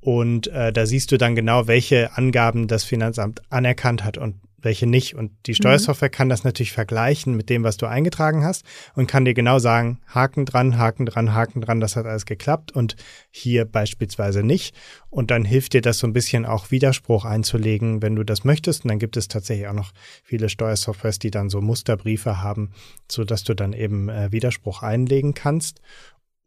Und 0.00 0.46
äh, 0.46 0.72
da 0.72 0.86
siehst 0.86 1.12
du 1.12 1.18
dann 1.18 1.34
genau, 1.34 1.66
welche 1.66 2.16
Angaben 2.16 2.66
das 2.66 2.84
Finanzamt 2.84 3.42
anerkannt 3.50 4.04
hat 4.04 4.16
und 4.16 4.36
welche 4.64 4.86
nicht. 4.86 5.14
Und 5.14 5.32
die 5.46 5.52
mhm. 5.52 5.56
Steuersoftware 5.56 6.08
mhm. 6.08 6.14
kann 6.14 6.28
das 6.28 6.44
natürlich 6.44 6.72
vergleichen 6.72 7.36
mit 7.36 7.50
dem, 7.50 7.62
was 7.64 7.76
du 7.76 7.86
eingetragen 7.86 8.44
hast 8.44 8.64
und 8.94 9.06
kann 9.06 9.24
dir 9.24 9.34
genau 9.34 9.58
sagen, 9.58 10.00
Haken 10.06 10.46
dran, 10.46 10.78
Haken 10.78 11.06
dran, 11.06 11.34
Haken 11.34 11.60
dran, 11.60 11.80
das 11.80 11.96
hat 11.96 12.06
alles 12.06 12.26
geklappt 12.26 12.72
und 12.72 12.96
hier 13.30 13.64
beispielsweise 13.64 14.42
nicht. 14.42 14.74
Und 15.10 15.30
dann 15.30 15.44
hilft 15.44 15.74
dir 15.74 15.82
das 15.82 15.98
so 15.98 16.06
ein 16.06 16.12
bisschen 16.12 16.44
auch 16.44 16.70
Widerspruch 16.70 17.24
einzulegen, 17.24 18.02
wenn 18.02 18.16
du 18.16 18.24
das 18.24 18.44
möchtest. 18.44 18.84
Und 18.84 18.88
dann 18.88 18.98
gibt 18.98 19.16
es 19.16 19.28
tatsächlich 19.28 19.68
auch 19.68 19.74
noch 19.74 19.92
viele 20.22 20.48
Steuersoftwares, 20.48 21.18
die 21.18 21.30
dann 21.30 21.50
so 21.50 21.60
Musterbriefe 21.60 22.42
haben, 22.42 22.72
so 23.10 23.24
dass 23.24 23.44
du 23.44 23.54
dann 23.54 23.72
eben 23.72 24.08
äh, 24.08 24.32
Widerspruch 24.32 24.82
einlegen 24.82 25.34
kannst. 25.34 25.80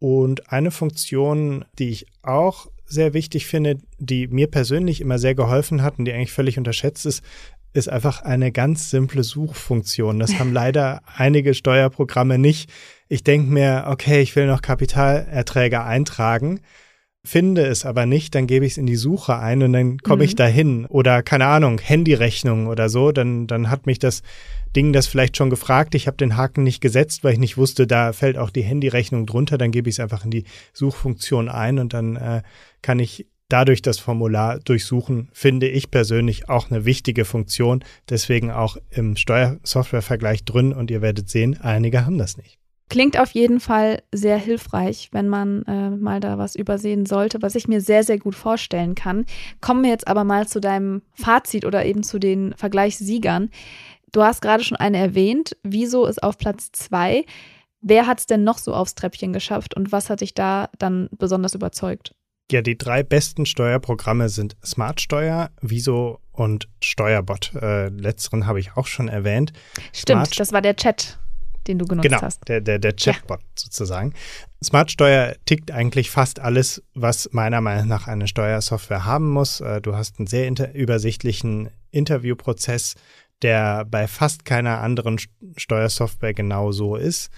Und 0.00 0.52
eine 0.52 0.70
Funktion, 0.70 1.64
die 1.78 1.88
ich 1.88 2.06
auch 2.22 2.68
sehr 2.88 3.12
wichtig 3.14 3.46
finde, 3.46 3.78
die 3.98 4.26
mir 4.28 4.48
persönlich 4.48 5.00
immer 5.00 5.18
sehr 5.18 5.34
geholfen 5.34 5.82
hat 5.82 5.98
und 5.98 6.06
die 6.06 6.12
eigentlich 6.12 6.32
völlig 6.32 6.56
unterschätzt 6.56 7.04
ist, 7.04 7.22
ist 7.78 7.88
einfach 7.88 8.22
eine 8.22 8.52
ganz 8.52 8.90
simple 8.90 9.22
Suchfunktion. 9.22 10.18
Das 10.18 10.38
haben 10.38 10.52
leider 10.52 11.00
einige 11.16 11.54
Steuerprogramme 11.54 12.38
nicht. 12.38 12.70
Ich 13.08 13.24
denke 13.24 13.50
mir, 13.50 13.86
okay, 13.88 14.20
ich 14.20 14.36
will 14.36 14.46
noch 14.46 14.60
Kapitalerträge 14.60 15.82
eintragen, 15.82 16.60
finde 17.24 17.66
es 17.66 17.84
aber 17.84 18.06
nicht, 18.06 18.34
dann 18.34 18.46
gebe 18.46 18.64
ich 18.64 18.72
es 18.72 18.78
in 18.78 18.86
die 18.86 18.96
Suche 18.96 19.38
ein 19.38 19.62
und 19.62 19.72
dann 19.72 19.98
komme 19.98 20.18
mhm. 20.18 20.24
ich 20.24 20.34
dahin. 20.34 20.86
Oder 20.86 21.22
keine 21.22 21.46
Ahnung, 21.46 21.78
Handyrechnung 21.78 22.66
oder 22.66 22.88
so, 22.88 23.12
dann, 23.12 23.46
dann 23.46 23.70
hat 23.70 23.86
mich 23.86 23.98
das 23.98 24.22
Ding 24.76 24.92
das 24.92 25.06
vielleicht 25.06 25.36
schon 25.36 25.50
gefragt. 25.50 25.94
Ich 25.94 26.06
habe 26.06 26.16
den 26.16 26.36
Haken 26.36 26.62
nicht 26.62 26.80
gesetzt, 26.80 27.24
weil 27.24 27.32
ich 27.32 27.38
nicht 27.38 27.56
wusste, 27.56 27.86
da 27.86 28.12
fällt 28.12 28.36
auch 28.36 28.50
die 28.50 28.62
Handyrechnung 28.62 29.26
drunter. 29.26 29.56
Dann 29.56 29.70
gebe 29.70 29.88
ich 29.88 29.96
es 29.96 30.00
einfach 30.00 30.24
in 30.24 30.30
die 30.30 30.44
Suchfunktion 30.72 31.48
ein 31.48 31.78
und 31.78 31.94
dann 31.94 32.16
äh, 32.16 32.42
kann 32.82 32.98
ich 32.98 33.26
dadurch 33.48 33.82
das 33.82 33.98
Formular 33.98 34.58
durchsuchen, 34.60 35.28
finde 35.32 35.68
ich 35.68 35.90
persönlich 35.90 36.48
auch 36.48 36.70
eine 36.70 36.84
wichtige 36.84 37.24
Funktion. 37.24 37.84
Deswegen 38.08 38.50
auch 38.50 38.76
im 38.90 39.16
Steuersoftwarevergleich 39.16 40.44
drin 40.44 40.72
und 40.72 40.90
ihr 40.90 41.02
werdet 41.02 41.28
sehen, 41.28 41.58
einige 41.60 42.04
haben 42.04 42.18
das 42.18 42.36
nicht. 42.36 42.58
Klingt 42.90 43.20
auf 43.20 43.32
jeden 43.32 43.60
Fall 43.60 44.02
sehr 44.12 44.38
hilfreich, 44.38 45.10
wenn 45.12 45.28
man 45.28 45.62
äh, 45.64 45.90
mal 45.90 46.20
da 46.20 46.38
was 46.38 46.54
übersehen 46.54 47.04
sollte, 47.04 47.42
was 47.42 47.54
ich 47.54 47.68
mir 47.68 47.82
sehr, 47.82 48.02
sehr 48.02 48.18
gut 48.18 48.34
vorstellen 48.34 48.94
kann. 48.94 49.26
Kommen 49.60 49.82
wir 49.82 49.90
jetzt 49.90 50.08
aber 50.08 50.24
mal 50.24 50.48
zu 50.48 50.58
deinem 50.58 51.02
Fazit 51.12 51.66
oder 51.66 51.84
eben 51.84 52.02
zu 52.02 52.18
den 52.18 52.54
Vergleichssiegern. 52.54 53.50
Du 54.12 54.22
hast 54.22 54.40
gerade 54.40 54.64
schon 54.64 54.78
eine 54.78 54.96
erwähnt. 54.96 55.54
Wieso 55.62 56.06
ist 56.06 56.22
auf 56.22 56.38
Platz 56.38 56.70
zwei? 56.72 57.26
Wer 57.82 58.06
hat 58.06 58.20
es 58.20 58.26
denn 58.26 58.42
noch 58.42 58.56
so 58.56 58.72
aufs 58.72 58.94
Treppchen 58.94 59.34
geschafft 59.34 59.76
und 59.76 59.92
was 59.92 60.08
hat 60.08 60.22
dich 60.22 60.32
da 60.32 60.70
dann 60.78 61.08
besonders 61.12 61.54
überzeugt? 61.54 62.14
Ja, 62.50 62.62
die 62.62 62.78
drei 62.78 63.02
besten 63.02 63.44
Steuerprogramme 63.44 64.28
sind 64.28 64.56
Smartsteuer, 64.64 65.50
Wieso 65.60 66.20
und 66.32 66.68
Steuerbot. 66.82 67.52
Äh, 67.54 67.88
letzteren 67.88 68.46
habe 68.46 68.60
ich 68.60 68.76
auch 68.76 68.86
schon 68.86 69.08
erwähnt. 69.08 69.52
Stimmt, 69.92 70.26
Smart 70.26 70.40
das 70.40 70.52
war 70.52 70.62
der 70.62 70.76
Chat 70.76 71.18
den 71.68 71.78
du 71.78 71.86
genutzt 71.86 72.08
genau, 72.08 72.22
hast. 72.22 72.46
Genau, 72.46 72.60
der, 72.60 72.60
der, 72.60 72.78
der 72.78 72.92
Chatbot 72.94 73.40
ja. 73.40 73.46
sozusagen. 73.54 74.14
Smart 74.64 74.90
Steuer 74.90 75.36
tickt 75.44 75.70
eigentlich 75.70 76.10
fast 76.10 76.40
alles, 76.40 76.82
was 76.94 77.28
meiner 77.32 77.60
Meinung 77.60 77.86
nach 77.86 78.08
eine 78.08 78.26
Steuersoftware 78.26 79.04
haben 79.04 79.28
muss. 79.28 79.60
Äh, 79.60 79.80
du 79.80 79.94
hast 79.94 80.18
einen 80.18 80.26
sehr 80.26 80.48
inter 80.48 80.74
übersichtlichen 80.74 81.70
Interviewprozess, 81.90 82.94
der 83.42 83.84
bei 83.84 84.08
fast 84.08 84.44
keiner 84.44 84.80
anderen 84.80 85.18
Steuersoftware 85.56 86.34
genau 86.34 86.72
so 86.72 86.96
ist. 86.96 87.30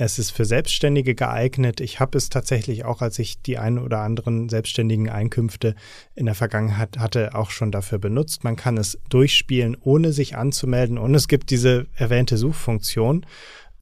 Es 0.00 0.20
ist 0.20 0.30
für 0.30 0.44
Selbstständige 0.44 1.16
geeignet. 1.16 1.80
Ich 1.80 1.98
habe 1.98 2.16
es 2.16 2.28
tatsächlich 2.28 2.84
auch, 2.84 3.02
als 3.02 3.18
ich 3.18 3.42
die 3.42 3.58
ein 3.58 3.80
oder 3.80 3.98
anderen 3.98 4.48
selbstständigen 4.48 5.08
Einkünfte 5.08 5.74
in 6.14 6.26
der 6.26 6.36
Vergangenheit 6.36 6.98
hatte, 6.98 7.34
auch 7.34 7.50
schon 7.50 7.72
dafür 7.72 7.98
benutzt. 7.98 8.44
Man 8.44 8.54
kann 8.54 8.76
es 8.76 9.00
durchspielen, 9.08 9.76
ohne 9.80 10.12
sich 10.12 10.36
anzumelden. 10.36 10.98
Und 10.98 11.16
es 11.16 11.26
gibt 11.26 11.50
diese 11.50 11.88
erwähnte 11.96 12.36
Suchfunktion. 12.36 13.26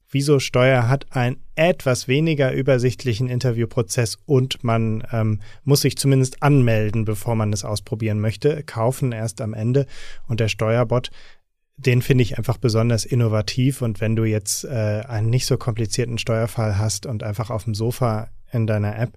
Wieso 0.09 0.39
Steuer 0.39 0.87
hat 0.87 1.05
einen 1.11 1.37
etwas 1.53 2.07
weniger 2.07 2.51
übersichtlichen 2.51 3.27
Interviewprozess 3.29 4.17
und 4.25 4.63
man 4.63 5.03
ähm, 5.11 5.41
muss 5.65 5.81
sich 5.81 5.97
zumindest 5.97 6.41
anmelden, 6.41 7.05
bevor 7.05 7.35
man 7.35 7.53
es 7.53 7.63
ausprobieren 7.63 8.19
möchte. 8.19 8.63
Kaufen 8.63 9.11
erst 9.11 9.39
am 9.39 9.53
Ende. 9.53 9.85
Und 10.27 10.39
der 10.39 10.47
Steuerbot 10.47 11.11
den 11.77 12.01
finde 12.01 12.23
ich 12.23 12.37
einfach 12.37 12.57
besonders 12.57 13.05
innovativ. 13.05 13.81
Und 13.81 14.01
wenn 14.01 14.15
du 14.15 14.25
jetzt 14.25 14.65
äh, 14.65 15.03
einen 15.07 15.29
nicht 15.29 15.45
so 15.45 15.57
komplizierten 15.57 16.17
Steuerfall 16.17 16.77
hast 16.77 17.05
und 17.05 17.23
einfach 17.23 17.49
auf 17.49 17.63
dem 17.63 17.75
Sofa 17.75 18.29
in 18.51 18.65
deiner 18.65 18.97
App 18.97 19.13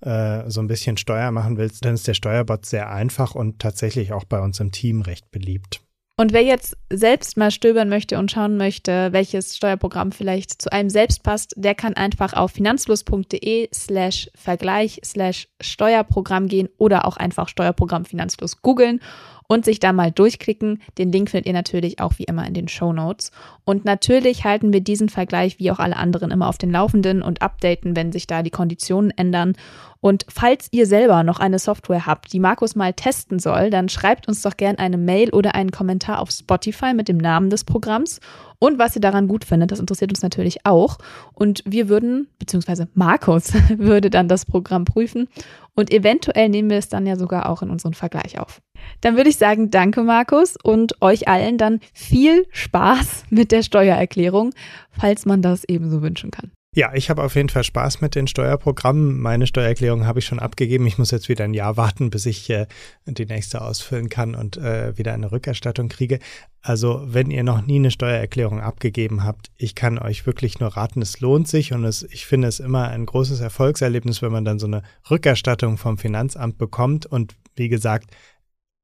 äh, 0.00 0.48
so 0.48 0.60
ein 0.60 0.68
bisschen 0.68 0.96
Steuer 0.96 1.30
machen 1.30 1.56
willst, 1.56 1.84
dann 1.84 1.94
ist 1.94 2.06
der 2.06 2.14
Steuerbot 2.14 2.66
sehr 2.66 2.90
einfach 2.90 3.34
und 3.34 3.58
tatsächlich 3.58 4.12
auch 4.12 4.24
bei 4.24 4.40
uns 4.40 4.60
im 4.60 4.70
Team 4.70 5.02
recht 5.02 5.30
beliebt. 5.30 5.80
Und 6.16 6.32
wer 6.32 6.42
jetzt 6.42 6.76
selbst 6.90 7.36
mal 7.36 7.50
stöbern 7.50 7.88
möchte 7.88 8.18
und 8.18 8.30
schauen 8.30 8.56
möchte, 8.56 9.12
welches 9.12 9.56
Steuerprogramm 9.56 10.12
vielleicht 10.12 10.62
zu 10.62 10.70
einem 10.70 10.88
selbst 10.88 11.24
passt, 11.24 11.54
der 11.56 11.74
kann 11.74 11.94
einfach 11.94 12.34
auf 12.34 12.52
finanzfluss.de 12.52 13.68
slash 13.74 14.30
Vergleich 14.36 15.00
slash 15.04 15.48
Steuerprogramm 15.60 16.46
gehen 16.46 16.68
oder 16.78 17.08
auch 17.08 17.16
einfach 17.16 17.48
Steuerprogramm 17.48 18.04
Finanzfluss 18.04 18.62
googeln 18.62 19.00
und 19.48 19.64
sich 19.64 19.80
da 19.80 19.92
mal 19.92 20.10
durchklicken. 20.10 20.80
Den 20.98 21.12
Link 21.12 21.30
findet 21.30 21.46
ihr 21.46 21.52
natürlich 21.52 22.00
auch 22.00 22.18
wie 22.18 22.24
immer 22.24 22.46
in 22.46 22.54
den 22.54 22.68
Show 22.68 22.92
Notes. 22.92 23.30
Und 23.64 23.84
natürlich 23.84 24.44
halten 24.44 24.72
wir 24.72 24.80
diesen 24.80 25.08
Vergleich 25.08 25.58
wie 25.58 25.70
auch 25.70 25.78
alle 25.78 25.96
anderen 25.96 26.30
immer 26.30 26.48
auf 26.48 26.58
den 26.58 26.70
Laufenden 26.70 27.22
und 27.22 27.42
updaten, 27.42 27.96
wenn 27.96 28.12
sich 28.12 28.26
da 28.26 28.42
die 28.42 28.50
Konditionen 28.50 29.10
ändern. 29.10 29.54
Und 30.00 30.26
falls 30.28 30.68
ihr 30.70 30.86
selber 30.86 31.22
noch 31.22 31.40
eine 31.40 31.58
Software 31.58 32.04
habt, 32.04 32.32
die 32.32 32.40
Markus 32.40 32.74
mal 32.74 32.92
testen 32.92 33.38
soll, 33.38 33.70
dann 33.70 33.88
schreibt 33.88 34.28
uns 34.28 34.42
doch 34.42 34.56
gerne 34.58 34.78
eine 34.78 34.98
Mail 34.98 35.30
oder 35.30 35.54
einen 35.54 35.70
Kommentar 35.70 36.20
auf 36.20 36.30
Spotify 36.30 36.92
mit 36.92 37.08
dem 37.08 37.16
Namen 37.16 37.48
des 37.48 37.64
Programms 37.64 38.20
und 38.58 38.78
was 38.78 38.94
ihr 38.96 39.00
daran 39.00 39.28
gut 39.28 39.44
findet. 39.44 39.72
Das 39.72 39.80
interessiert 39.80 40.10
uns 40.10 40.20
natürlich 40.20 40.66
auch. 40.66 40.98
Und 41.32 41.62
wir 41.66 41.88
würden, 41.88 42.28
beziehungsweise 42.38 42.88
Markus 42.92 43.52
würde 43.76 44.10
dann 44.10 44.28
das 44.28 44.44
Programm 44.44 44.84
prüfen 44.84 45.28
und 45.74 45.90
eventuell 45.90 46.48
nehmen 46.48 46.70
wir 46.70 46.78
es 46.78 46.88
dann 46.88 47.06
ja 47.06 47.16
sogar 47.16 47.48
auch 47.48 47.62
in 47.62 47.70
unseren 47.70 47.94
Vergleich 47.94 48.38
auf. 48.38 48.60
Dann 49.00 49.16
würde 49.16 49.30
ich 49.30 49.36
sagen, 49.36 49.70
danke 49.70 50.02
Markus 50.02 50.56
und 50.62 51.00
euch 51.02 51.28
allen 51.28 51.58
dann 51.58 51.80
viel 51.92 52.46
Spaß 52.50 53.24
mit 53.30 53.52
der 53.52 53.62
Steuererklärung, 53.62 54.52
falls 54.90 55.26
man 55.26 55.42
das 55.42 55.64
ebenso 55.64 56.02
wünschen 56.02 56.30
kann. 56.30 56.50
Ja, 56.76 56.92
ich 56.92 57.08
habe 57.08 57.22
auf 57.22 57.36
jeden 57.36 57.50
Fall 57.50 57.62
Spaß 57.62 58.00
mit 58.00 58.16
den 58.16 58.26
Steuerprogrammen. 58.26 59.20
Meine 59.20 59.46
Steuererklärung 59.46 60.06
habe 60.06 60.18
ich 60.18 60.24
schon 60.24 60.40
abgegeben. 60.40 60.88
Ich 60.88 60.98
muss 60.98 61.12
jetzt 61.12 61.28
wieder 61.28 61.44
ein 61.44 61.54
Jahr 61.54 61.76
warten, 61.76 62.10
bis 62.10 62.26
ich 62.26 62.50
äh, 62.50 62.66
die 63.06 63.26
nächste 63.26 63.62
ausfüllen 63.62 64.08
kann 64.08 64.34
und 64.34 64.56
äh, 64.56 64.98
wieder 64.98 65.14
eine 65.14 65.30
Rückerstattung 65.30 65.88
kriege. 65.88 66.18
Also, 66.62 67.00
wenn 67.06 67.30
ihr 67.30 67.44
noch 67.44 67.64
nie 67.64 67.76
eine 67.76 67.92
Steuererklärung 67.92 68.60
abgegeben 68.60 69.22
habt, 69.22 69.52
ich 69.56 69.76
kann 69.76 70.00
euch 70.00 70.26
wirklich 70.26 70.58
nur 70.58 70.76
raten, 70.76 71.00
es 71.00 71.20
lohnt 71.20 71.46
sich 71.46 71.72
und 71.72 71.84
es, 71.84 72.02
ich 72.10 72.26
finde 72.26 72.48
es 72.48 72.58
immer 72.58 72.88
ein 72.88 73.06
großes 73.06 73.38
Erfolgserlebnis, 73.38 74.20
wenn 74.20 74.32
man 74.32 74.44
dann 74.44 74.58
so 74.58 74.66
eine 74.66 74.82
Rückerstattung 75.08 75.78
vom 75.78 75.96
Finanzamt 75.96 76.58
bekommt. 76.58 77.06
Und 77.06 77.36
wie 77.54 77.68
gesagt, 77.68 78.10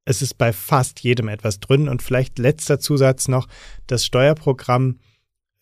es 0.05 0.23
ist 0.23 0.35
bei 0.35 0.53
fast 0.53 1.01
jedem 1.01 1.29
etwas 1.29 1.61
drin. 1.61 1.89
Und 1.89 2.03
vielleicht 2.03 2.39
letzter 2.39 2.81
Zusatz 2.81 3.29
noch, 3.29 3.47
das 3.87 4.05
Steuerprogramm 4.05 4.99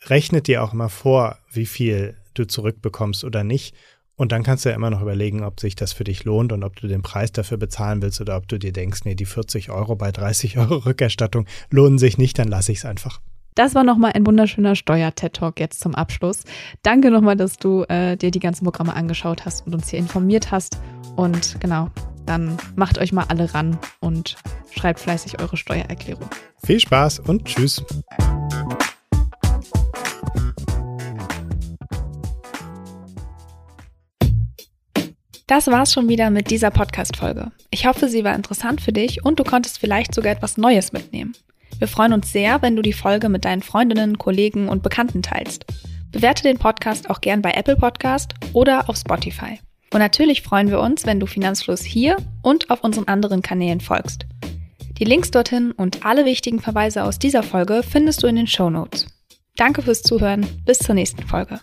rechnet 0.07 0.47
dir 0.47 0.63
auch 0.63 0.73
immer 0.73 0.89
vor, 0.89 1.39
wie 1.51 1.67
viel 1.67 2.17
du 2.35 2.47
zurückbekommst 2.47 3.25
oder 3.25 3.45
nicht. 3.45 3.75
Und 4.15 4.33
dann 4.33 4.43
kannst 4.43 4.65
du 4.65 4.71
ja 4.71 4.75
immer 4.75 4.91
noch 4.91 5.01
überlegen, 5.01 5.45
ob 5.45 5.61
sich 5.61 5.77
das 5.77 5.93
für 5.93 6.03
dich 6.03 6.25
lohnt 6.25 6.53
und 6.53 6.65
ob 6.65 6.75
du 6.77 6.89
den 6.89 7.03
Preis 7.03 7.31
dafür 7.31 7.57
bezahlen 7.57 8.03
willst 8.03 8.21
oder 8.21 8.37
ob 8.37 8.49
du 8.49 8.59
dir 8.59 8.73
denkst, 8.73 9.01
nee, 9.05 9.15
die 9.15 9.27
40 9.27 9.71
Euro 9.71 9.95
bei 9.95 10.11
30 10.11 10.59
Euro 10.59 10.77
Rückerstattung 10.87 11.47
lohnen 11.71 11.99
sich 11.99 12.19
nicht, 12.19 12.39
dann 12.39 12.49
lasse 12.49 12.73
ich 12.73 12.79
es 12.79 12.85
einfach. 12.85 13.21
Das 13.55 13.75
war 13.75 13.85
nochmal 13.85 14.13
ein 14.15 14.27
wunderschöner 14.27 14.77
Steuer-TED-Talk 14.77 15.59
jetzt 15.59 15.81
zum 15.81 15.95
Abschluss. 15.95 16.43
Danke 16.83 17.11
nochmal, 17.11 17.37
dass 17.37 17.57
du 17.57 17.83
äh, 17.89 18.17
dir 18.17 18.31
die 18.31 18.41
ganzen 18.41 18.65
Programme 18.65 18.95
angeschaut 18.95 19.45
hast 19.45 19.67
und 19.67 19.75
uns 19.75 19.89
hier 19.89 19.99
informiert 19.99 20.51
hast. 20.51 20.79
Und 21.17 21.61
genau, 21.61 21.91
dann 22.29 22.59
macht 22.77 22.99
euch 22.99 23.13
mal 23.13 23.25
alle 23.29 23.55
ran 23.55 23.79
und 24.01 24.37
schreibt 24.71 25.01
fleißig 25.01 25.41
eure 25.41 25.57
Steuererklärung. 25.57 26.29
Viel 26.63 26.79
Spaß 26.79 27.21
und 27.21 27.47
tschüss. 27.47 27.83
Das 35.47 35.67
war's 35.69 35.95
schon 35.95 36.11
wieder 36.11 36.29
mit 36.29 36.51
dieser 36.51 36.71
Podcast-Folge. 36.71 37.51
Ich 37.71 37.87
hoffe, 37.87 38.09
sie 38.09 38.23
war 38.23 38.35
interessant 38.35 38.83
für 38.83 38.93
dich 38.93 39.25
und 39.25 39.41
du 39.41 39.45
konntest 39.45 39.79
vielleicht 39.79 40.15
sogar 40.15 40.33
etwas 40.33 40.59
Neues 40.59 40.93
mitnehmen. 40.93 41.33
Wir 41.79 41.89
freuen 41.89 42.13
uns 42.13 42.31
sehr, 42.31 42.61
wenn 42.61 42.77
du 42.77 42.83
die 42.83 42.93
Folge 42.93 43.31
mit 43.31 43.47
deinen 43.47 43.63
Freundinnen, 43.63 44.19
Kollegen 44.19 44.69
und 44.69 44.83
Bekannten 44.83 45.23
teilst. 45.23 45.65
Bewerte 46.11 46.43
den 46.43 46.59
Podcast 46.59 47.09
auch 47.09 47.23
gern 47.23 47.41
bei 47.41 47.53
Apple 47.53 47.77
Podcast 47.77 48.35
oder 48.53 48.91
auf 48.91 48.97
Spotify. 48.97 49.59
Und 49.93 50.01
natürlich 50.01 50.43
freuen 50.43 50.71
wir 50.71 50.81
uns, 50.81 51.07
wenn 51.07 51.21
du 51.21 51.27
Finanzfluss 51.27 51.83
hier 51.83 52.17
und 52.43 52.71
auf 52.71 52.85
unseren 52.85 53.09
anderen 53.09 53.43
Kanälen 53.43 53.81
folgst. 53.81 54.27
Die 54.99 55.05
Links 55.05 55.31
dorthin 55.31 55.73
und 55.73 56.05
alle 56.05 56.25
wichtigen 56.25 56.61
Verweise 56.61 57.05
aus 57.05 57.19
dieser 57.19 57.43
Folge 57.43 57.83
findest 57.89 58.23
du 58.23 58.27
in 58.27 58.37
den 58.37 58.47
Show 58.47 58.69
Notes. 58.69 59.07
Danke 59.57 59.83
fürs 59.83 60.03
Zuhören. 60.03 60.47
Bis 60.65 60.79
zur 60.79 60.95
nächsten 60.95 61.23
Folge. 61.23 61.61